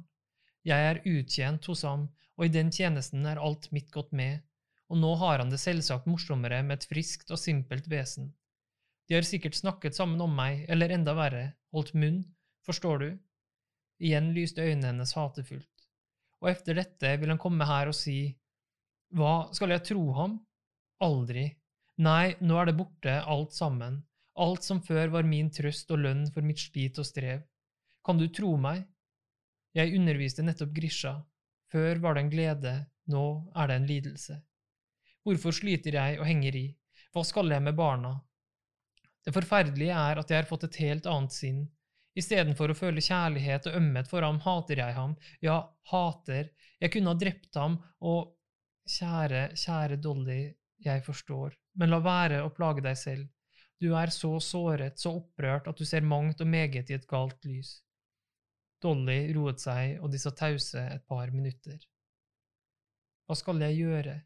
Jeg 0.65 0.81
er 0.81 1.01
uttjent 1.05 1.67
hos 1.69 1.83
ham, 1.85 2.07
og 2.33 2.47
i 2.47 2.53
den 2.55 2.71
tjenesten 2.73 3.27
er 3.29 3.37
alt 3.37 3.67
mitt 3.75 3.91
gått 3.93 4.15
med, 4.17 4.39
og 4.89 4.97
nå 4.97 5.11
har 5.21 5.43
han 5.43 5.51
det 5.53 5.59
selvsagt 5.61 6.09
morsommere 6.09 6.63
med 6.65 6.79
et 6.79 6.87
friskt 6.89 7.29
og 7.29 7.37
simpelt 7.37 7.85
vesen. 7.91 8.31
De 9.05 9.13
har 9.19 9.27
sikkert 9.29 9.59
snakket 9.59 9.93
sammen 9.93 10.25
om 10.25 10.33
meg, 10.33 10.65
eller 10.73 10.95
enda 10.97 11.13
verre, 11.13 11.43
holdt 11.75 11.93
munn, 11.93 12.23
forstår 12.65 13.03
du? 13.03 13.07
Igjen 14.01 14.31
lyste 14.33 14.65
øynene 14.65 14.89
hennes 14.89 15.13
hatefullt. 15.13 15.85
Og 16.41 16.49
efter 16.55 16.81
dette 16.81 17.13
vil 17.21 17.35
han 17.35 17.43
komme 17.45 17.69
her 17.69 17.93
og 17.93 17.99
si, 17.99 18.33
Hva, 19.13 19.53
skal 19.53 19.69
jeg 19.75 19.85
tro 19.91 20.09
ham? 20.17 20.39
Aldri. 21.05 21.45
Nei, 22.01 22.33
nå 22.41 22.57
er 22.57 22.71
det 22.71 22.77
borte, 22.81 23.19
alt 23.21 23.53
sammen 23.53 24.01
alt 24.41 24.65
som 24.67 24.81
før 24.83 25.11
var 25.13 25.27
min 25.27 25.51
trøst 25.53 25.91
og 25.95 26.01
lønn 26.03 26.25
for 26.33 26.45
mitt 26.45 26.59
slit 26.59 26.99
og 27.01 27.07
strev. 27.07 27.43
Kan 28.05 28.19
du 28.19 28.27
tro 28.29 28.55
meg? 28.61 28.83
Jeg 29.75 29.95
underviste 29.97 30.43
nettopp 30.45 30.73
Grisha. 30.75 31.15
Før 31.71 31.99
var 32.03 32.15
det 32.15 32.25
en 32.25 32.31
glede, 32.31 32.73
nå 33.11 33.25
er 33.55 33.69
det 33.69 33.79
en 33.79 33.87
lidelse. 33.89 34.37
Hvorfor 35.25 35.55
sliter 35.55 35.97
jeg 35.97 36.19
og 36.19 36.27
henger 36.29 36.55
i? 36.59 36.67
Hva 37.15 37.23
skal 37.25 37.51
jeg 37.51 37.63
med 37.65 37.75
barna? 37.75 38.13
Det 39.25 39.33
forferdelige 39.33 39.95
er 39.97 40.21
at 40.21 40.29
jeg 40.29 40.43
har 40.43 40.49
fått 40.49 40.67
et 40.67 40.79
helt 40.83 41.09
annet 41.09 41.33
sinn. 41.33 41.63
Istedenfor 42.15 42.71
å 42.71 42.77
føle 42.77 43.03
kjærlighet 43.03 43.67
og 43.67 43.79
ømhet 43.81 44.07
for 44.11 44.23
ham, 44.23 44.37
hater 44.45 44.79
jeg 44.79 44.95
ham. 44.95 45.15
Ja, 45.43 45.57
hater. 45.91 46.51
Jeg 46.79 46.93
kunne 46.93 47.11
ha 47.11 47.19
drept 47.19 47.57
ham, 47.59 47.79
og 47.99 48.35
Kjære, 48.85 49.55
kjære 49.57 49.97
Dolly, 49.97 50.41
jeg 50.85 51.01
forstår, 51.01 51.55
men 51.81 51.89
la 51.89 51.97
være 52.05 52.43
å 52.45 52.51
plage 52.53 52.83
deg 52.85 52.97
selv. 52.99 53.25
Du 53.81 53.91
er 53.97 54.11
så 54.13 54.31
såret, 54.39 54.99
så 54.99 55.17
opprørt, 55.19 55.67
at 55.67 55.77
du 55.77 55.85
ser 55.85 56.05
mangt 56.05 56.41
og 56.41 56.47
meget 56.47 56.89
i 56.89 56.95
et 56.95 57.07
galt 57.07 57.43
lys. 57.45 57.81
Dolly 58.81 59.33
roet 59.35 59.59
seg, 59.63 59.97
og 60.01 60.11
de 60.13 60.21
satt 60.21 60.37
tause 60.39 60.79
et 60.79 61.03
par 61.09 61.31
minutter. 61.33 61.79
Hva 63.25 63.35
skal 63.39 63.63
jeg 63.65 63.81
gjøre? 63.81 64.19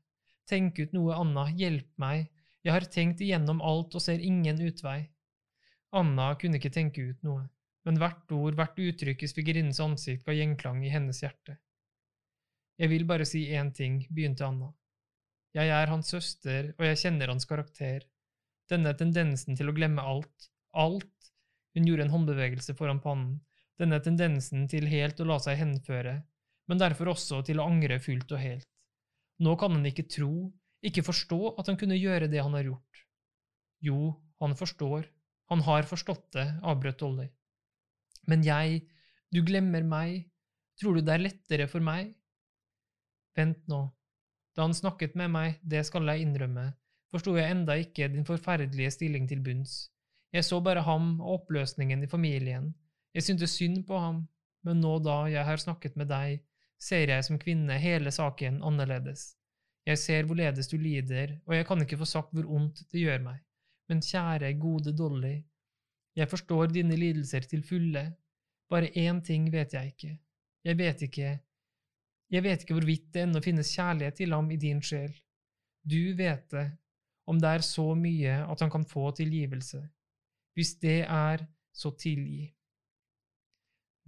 Tenk 0.49 0.81
ut 0.81 0.93
noe, 0.93 1.15
Anna, 1.15 1.45
hjelp 1.55 1.89
meg, 2.01 2.27
jeg 2.65 2.75
har 2.75 2.85
tenkt 2.91 3.21
igjennom 3.23 3.61
alt 3.63 3.95
og 3.95 4.03
ser 4.03 4.19
ingen 4.19 4.59
utvei. 4.59 4.99
Anna 5.95 6.33
kunne 6.41 6.59
ikke 6.59 6.73
tenke 6.73 7.05
ut 7.07 7.23
noe, 7.25 7.45
men 7.87 7.97
hvert 8.01 8.33
ord, 8.35 8.57
hvert 8.59 8.81
uttrykk 8.83 9.23
i 9.23 9.29
svigerinnens 9.31 9.79
ansikt 9.81 10.25
ga 10.27 10.35
gjenklang 10.35 10.83
i 10.83 10.91
hennes 10.93 11.21
hjerte. 11.23 11.55
Jeg 12.79 12.91
vil 12.91 13.07
bare 13.07 13.25
si 13.27 13.45
én 13.55 13.71
ting, 13.75 14.03
begynte 14.11 14.45
Anna. 14.45 14.69
Jeg 15.55 15.71
er 15.73 15.89
hans 15.89 16.11
søster, 16.13 16.73
og 16.77 16.85
jeg 16.85 16.99
kjenner 17.01 17.31
hans 17.31 17.47
karakter. 17.49 18.05
Denne 18.69 18.93
tendensen 18.97 19.57
til 19.57 19.71
å 19.71 19.75
glemme 19.75 20.03
alt, 20.05 20.49
alt, 20.77 21.31
hun 21.73 21.87
gjorde 21.87 22.05
en 22.05 22.13
håndbevegelse 22.13 22.75
foran 22.77 23.01
pannen, 23.01 23.39
denne 23.79 23.99
tendensen 24.03 24.67
til 24.69 24.89
helt 24.91 25.21
å 25.21 25.27
la 25.29 25.39
seg 25.41 25.57
henføre, 25.61 26.19
men 26.69 26.81
derfor 26.81 27.13
også 27.13 27.41
til 27.47 27.61
å 27.61 27.67
angre 27.69 27.97
fullt 28.03 28.33
og 28.35 28.41
helt. 28.43 28.67
Nå 29.39 29.55
kan 29.57 29.73
han 29.73 29.87
ikke 29.87 30.09
tro, 30.11 30.49
ikke 30.85 31.05
forstå 31.07 31.55
at 31.57 31.71
han 31.71 31.79
kunne 31.79 31.97
gjøre 31.97 32.27
det 32.31 32.43
han 32.43 32.55
har 32.57 32.67
gjort. 32.67 33.03
Jo, 33.81 33.99
han 34.43 34.55
forstår, 34.59 35.07
han 35.49 35.63
har 35.65 35.87
forstått 35.89 36.27
det, 36.35 36.47
avbrøt 36.61 36.99
Dolly. 36.99 37.29
Men 38.29 38.43
jeg, 38.45 38.83
du 39.33 39.41
glemmer 39.45 39.85
meg, 39.87 40.27
tror 40.79 40.99
du 40.99 41.05
det 41.07 41.15
er 41.15 41.23
lettere 41.23 41.69
for 41.71 41.83
meg? 41.83 42.11
Vent 43.39 43.63
nå, 43.71 43.81
da 44.53 44.67
han 44.67 44.75
snakket 44.75 45.15
med 45.19 45.31
meg, 45.33 45.57
det 45.63 45.85
skal 45.87 46.05
jeg 46.11 46.27
innrømme, 46.27 46.67
forsto 47.11 47.35
jeg 47.37 47.51
enda 47.51 47.75
ikke 47.79 48.09
din 48.13 48.27
forferdelige 48.27 48.91
stilling 48.95 49.27
til 49.29 49.41
bunns. 49.45 49.89
Jeg 50.33 50.45
så 50.45 50.59
bare 50.61 50.85
ham 50.85 51.17
og 51.21 51.39
oppløsningen 51.39 52.03
i 52.03 52.11
familien. 52.11 52.73
Jeg 53.13 53.25
syntes 53.25 53.55
synd 53.57 53.83
på 53.87 53.97
ham, 53.97 54.27
men 54.63 54.81
nå 54.83 54.99
da 55.01 55.23
jeg 55.31 55.45
har 55.45 55.61
snakket 55.61 55.97
med 55.97 56.11
deg, 56.11 56.39
ser 56.79 57.09
jeg 57.11 57.25
som 57.25 57.39
kvinne 57.41 57.79
hele 57.81 58.11
saken 58.13 58.61
annerledes. 58.63 59.33
Jeg 59.87 59.97
ser 59.97 60.27
hvorledes 60.29 60.69
du 60.69 60.77
lider, 60.77 61.39
og 61.47 61.55
jeg 61.55 61.65
kan 61.65 61.81
ikke 61.81 61.97
få 61.99 62.05
sagt 62.05 62.33
hvor 62.35 62.45
ondt 62.55 62.83
det 62.91 63.01
gjør 63.01 63.23
meg. 63.25 63.39
Men 63.89 64.03
kjære, 64.05 64.53
gode 64.61 64.93
Dolly, 64.93 65.39
jeg 66.15 66.29
forstår 66.29 66.73
dine 66.73 66.97
lidelser 66.99 67.45
til 67.49 67.63
fulle. 67.65 68.03
Bare 68.69 68.91
én 68.93 69.21
ting 69.25 69.47
vet 69.51 69.73
jeg 69.73 69.93
ikke. 69.93 70.17
Jeg 70.63 70.77
vet 70.77 71.01
ikke… 71.07 71.39
Jeg 72.29 72.43
vet 72.45 72.61
ikke 72.61 72.75
hvorvidt 72.77 73.07
det 73.13 73.21
ennå 73.25 73.39
finnes 73.41 73.71
kjærlighet 73.73 74.19
til 74.19 74.33
ham 74.35 74.51
i 74.53 74.57
din 74.61 74.83
sjel. 74.85 75.15
Du 75.81 76.13
vet 76.13 76.43
det, 76.53 76.67
om 77.29 77.39
det 77.41 77.49
er 77.55 77.65
så 77.65 77.91
mye 77.95 78.39
at 78.49 78.63
han 78.63 78.71
kan 78.73 78.85
få 78.87 79.11
tilgivelse. 79.17 79.81
Hvis 80.57 80.75
det 80.81 81.03
er, 81.05 81.45
så 81.73 81.91
tilgi. 81.95 82.49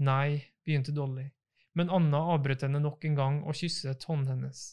Nei, 0.01 0.41
begynte 0.65 0.93
Dolly, 0.95 1.27
men 1.77 1.91
Anna 1.93 2.23
avbrøt 2.33 2.65
henne 2.65 2.81
nok 2.81 3.05
en 3.05 3.17
gang 3.17 3.41
og 3.45 3.55
kysset 3.55 4.03
hånden 4.09 4.33
hennes. 4.33 4.63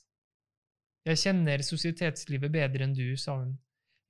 Jeg 1.09 1.21
kjenner 1.23 1.63
sosietetslivet 1.65 2.53
bedre 2.53 2.85
enn 2.85 2.97
du, 2.97 3.13
sa 3.17 3.39
hun. 3.39 3.53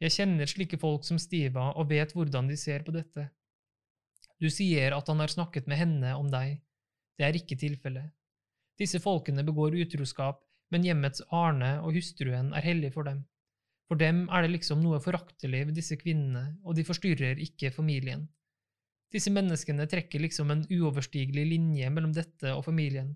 Jeg 0.02 0.14
kjenner 0.14 0.50
slike 0.50 0.78
folk 0.78 1.04
som 1.06 1.18
Stiva 1.18 1.72
og 1.74 1.90
vet 1.90 2.14
hvordan 2.14 2.48
de 2.50 2.56
ser 2.58 2.86
på 2.86 2.94
dette. 2.94 3.26
Du 4.38 4.46
sier 4.54 4.94
at 4.94 5.10
han 5.10 5.18
har 5.18 5.32
snakket 5.32 5.66
med 5.66 5.80
henne 5.80 6.14
om 6.14 6.30
deg. 6.30 6.60
Det 7.18 7.26
er 7.26 7.38
ikke 7.38 7.58
tilfellet. 7.58 8.14
Disse 8.78 9.00
folkene 9.02 9.42
begår 9.42 9.74
utroskap, 9.82 10.44
men 10.70 10.84
hjemmets 10.86 11.24
Arne 11.34 11.80
og 11.82 11.96
hustruen 11.98 12.52
er 12.54 12.62
hellig 12.62 12.92
for 12.94 13.08
dem. 13.08 13.24
For 13.88 13.96
dem 14.00 14.26
er 14.28 14.44
det 14.44 14.52
liksom 14.52 14.82
noe 14.84 15.00
foraktelig 15.00 15.62
ved 15.70 15.78
disse 15.78 15.96
kvinnene, 15.96 16.58
og 16.64 16.76
de 16.76 16.84
forstyrrer 16.84 17.40
ikke 17.40 17.72
familien. 17.72 18.26
Disse 19.08 19.32
menneskene 19.32 19.86
trekker 19.88 20.20
liksom 20.20 20.52
en 20.52 20.66
uoverstigelig 20.68 21.46
linje 21.48 21.88
mellom 21.90 22.12
dette 22.12 22.52
og 22.52 22.66
familien. 22.66 23.14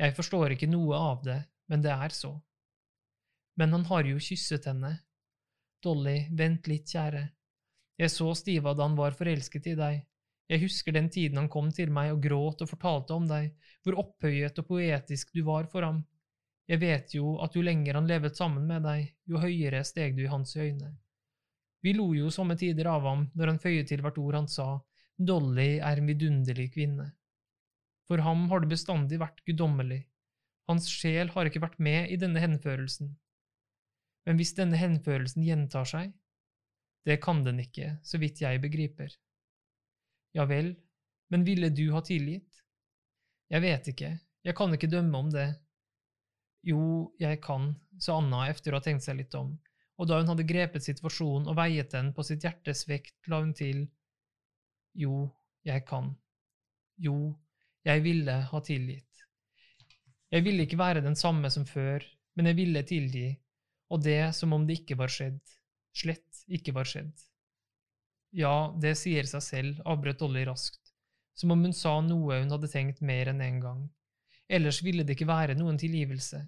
Jeg 0.00 0.16
forstår 0.16 0.54
ikke 0.54 0.70
noe 0.72 0.96
av 0.96 1.20
det, 1.26 1.42
men 1.68 1.84
det 1.84 1.92
er 1.92 2.14
så. 2.16 2.32
Men 3.60 3.76
han 3.76 3.84
har 3.90 4.08
jo 4.08 4.22
kysset 4.22 4.70
henne. 4.70 4.94
Dolly, 5.84 6.22
vent 6.32 6.70
litt, 6.70 6.88
kjære. 6.88 7.26
Jeg 8.00 8.14
så 8.14 8.30
Stiva 8.38 8.72
da 8.72 8.86
han 8.86 8.96
var 8.96 9.18
forelsket 9.18 9.68
i 9.74 9.76
deg. 9.76 10.00
Jeg 10.48 10.62
husker 10.64 10.96
den 10.96 11.10
tiden 11.12 11.38
han 11.40 11.50
kom 11.52 11.68
til 11.72 11.92
meg 11.92 12.14
og 12.14 12.22
gråt 12.24 12.64
og 12.64 12.70
fortalte 12.70 13.14
om 13.14 13.28
deg, 13.28 13.52
hvor 13.84 14.00
opphøyet 14.02 14.58
og 14.62 14.68
poetisk 14.68 15.36
du 15.36 15.44
var 15.46 15.68
for 15.72 15.84
ham. 15.84 16.00
Jeg 16.70 16.80
vet 16.80 17.14
jo 17.16 17.36
at 17.42 17.56
jo 17.56 17.62
lenger 17.64 17.98
han 17.98 18.08
levet 18.08 18.38
sammen 18.38 18.66
med 18.68 18.84
deg, 18.86 19.08
jo 19.26 19.40
høyere 19.42 19.82
steg 19.84 20.14
du 20.16 20.22
i 20.24 20.30
hans 20.30 20.54
øyne. 20.56 20.92
Vi 21.82 21.94
lo 21.96 22.12
jo 22.14 22.30
somme 22.30 22.54
tider 22.58 22.86
av 22.86 23.02
ham 23.08 23.26
når 23.34 23.52
han 23.52 23.62
føyet 23.62 23.90
til 23.90 24.04
hvert 24.04 24.20
ord 24.22 24.38
han 24.38 24.48
sa, 24.48 24.68
Dolly 25.18 25.80
er 25.82 25.98
en 25.98 26.08
vidunderlig 26.08 26.70
kvinne. 26.76 27.08
For 28.08 28.22
ham 28.22 28.46
har 28.50 28.62
det 28.62 28.70
bestandig 28.72 29.18
vært 29.22 29.42
guddommelig. 29.46 30.04
Hans 30.70 30.86
sjel 30.90 31.32
har 31.34 31.48
ikke 31.48 31.62
vært 31.62 31.80
med 31.82 32.10
i 32.14 32.18
denne 32.20 32.42
henførelsen. 32.42 33.10
Men 34.26 34.38
hvis 34.38 34.54
denne 34.54 34.78
henførelsen 34.78 35.42
gjentar 35.42 35.88
seg, 35.88 36.12
det 37.06 37.18
kan 37.22 37.42
den 37.42 37.58
ikke, 37.64 37.96
så 38.06 38.20
vidt 38.22 38.40
jeg 38.44 38.62
begriper. 38.62 39.10
Ja 40.36 40.46
vel, 40.46 40.76
men 41.34 41.46
ville 41.46 41.72
du 41.74 41.88
ha 41.94 42.02
tilgitt? 42.06 42.62
Jeg 43.50 43.64
vet 43.64 43.90
ikke, 43.90 44.12
jeg 44.46 44.56
kan 44.56 44.74
ikke 44.74 44.90
dømme 44.90 45.18
om 45.18 45.32
det. 45.34 45.48
Jo, 46.62 47.12
jeg 47.18 47.40
kan, 47.42 47.72
sa 47.98 48.20
Anna 48.20 48.46
efter 48.50 48.72
å 48.72 48.78
ha 48.78 48.84
tenkt 48.84 49.04
seg 49.06 49.18
litt 49.18 49.34
om, 49.34 49.56
og 49.98 50.08
da 50.08 50.20
hun 50.20 50.30
hadde 50.30 50.46
grepet 50.46 50.84
situasjonen 50.86 51.48
og 51.50 51.58
veiet 51.58 51.90
den 51.94 52.12
på 52.14 52.24
sitt 52.26 52.44
hjertes 52.46 52.84
vekt, 52.90 53.16
la 53.30 53.40
hun 53.42 53.52
til, 53.56 53.84
jo, 54.98 55.26
jeg 55.66 55.84
kan. 55.88 56.12
Jo, 57.02 57.32
jeg 57.86 58.04
ville 58.04 58.36
ha 58.50 58.60
tilgitt. 58.62 59.24
Jeg 60.32 60.46
ville 60.46 60.64
ikke 60.64 60.80
være 60.80 61.02
den 61.04 61.18
samme 61.18 61.50
som 61.52 61.66
før, 61.68 62.04
men 62.38 62.48
jeg 62.48 62.58
ville 62.60 62.82
tilgi, 62.88 63.26
og 63.92 64.04
det 64.06 64.32
som 64.36 64.54
om 64.56 64.64
det 64.68 64.80
ikke 64.80 64.96
var 65.00 65.12
skjedd, 65.12 65.40
slett 65.92 66.44
ikke 66.48 66.74
var 66.76 66.88
skjedd. 66.88 67.12
Ja, 68.32 68.72
det 68.80 68.94
sier 69.00 69.26
seg 69.28 69.44
selv, 69.44 69.82
avbrøt 69.84 70.22
Dolly 70.22 70.46
raskt, 70.48 70.94
som 71.36 71.52
om 71.52 71.66
hun 71.66 71.74
sa 71.76 71.98
noe 72.04 72.38
hun 72.40 72.54
hadde 72.54 72.70
tenkt 72.72 73.02
mer 73.04 73.28
enn 73.32 73.42
en 73.44 73.60
gang. 73.60 73.82
Ellers 74.52 74.82
ville 74.84 75.04
det 75.06 75.16
ikke 75.16 75.30
være 75.30 75.56
noen 75.56 75.78
tilgivelse. 75.80 76.42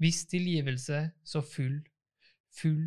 Hvis 0.00 0.22
tilgivelse, 0.30 1.02
så 1.26 1.42
full, 1.42 1.80
full. 2.56 2.84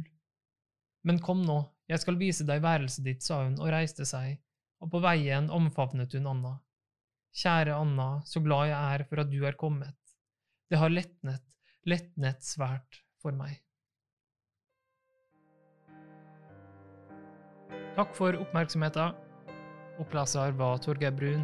Men 1.04 1.20
kom 1.22 1.44
nå, 1.44 1.60
jeg 1.92 2.00
skal 2.00 2.18
vise 2.18 2.46
deg 2.48 2.64
værelset 2.64 3.04
ditt, 3.06 3.26
sa 3.26 3.42
hun 3.44 3.58
og 3.60 3.74
reiste 3.74 4.08
seg, 4.08 4.38
og 4.80 4.92
på 4.94 5.02
veien 5.04 5.52
omfavnet 5.52 6.16
hun 6.16 6.30
Anna. 6.32 6.54
Kjære 7.34 7.76
Anna, 7.76 8.08
så 8.30 8.40
glad 8.46 8.70
jeg 8.72 8.96
er 8.96 9.04
for 9.10 9.24
at 9.24 9.32
du 9.34 9.42
er 9.44 9.58
kommet. 9.60 9.98
Det 10.72 10.80
har 10.80 10.94
letnet, 10.94 11.44
letnet 11.90 12.46
svært 12.46 13.02
for 13.22 13.36
meg. 13.36 13.60
Takk 17.98 18.16
for 18.18 18.40
oppmerksomheten. 18.40 19.20
Oppleser 20.02 20.56
var 20.58 20.80
Torgeir 20.82 21.14
Brun. 21.14 21.44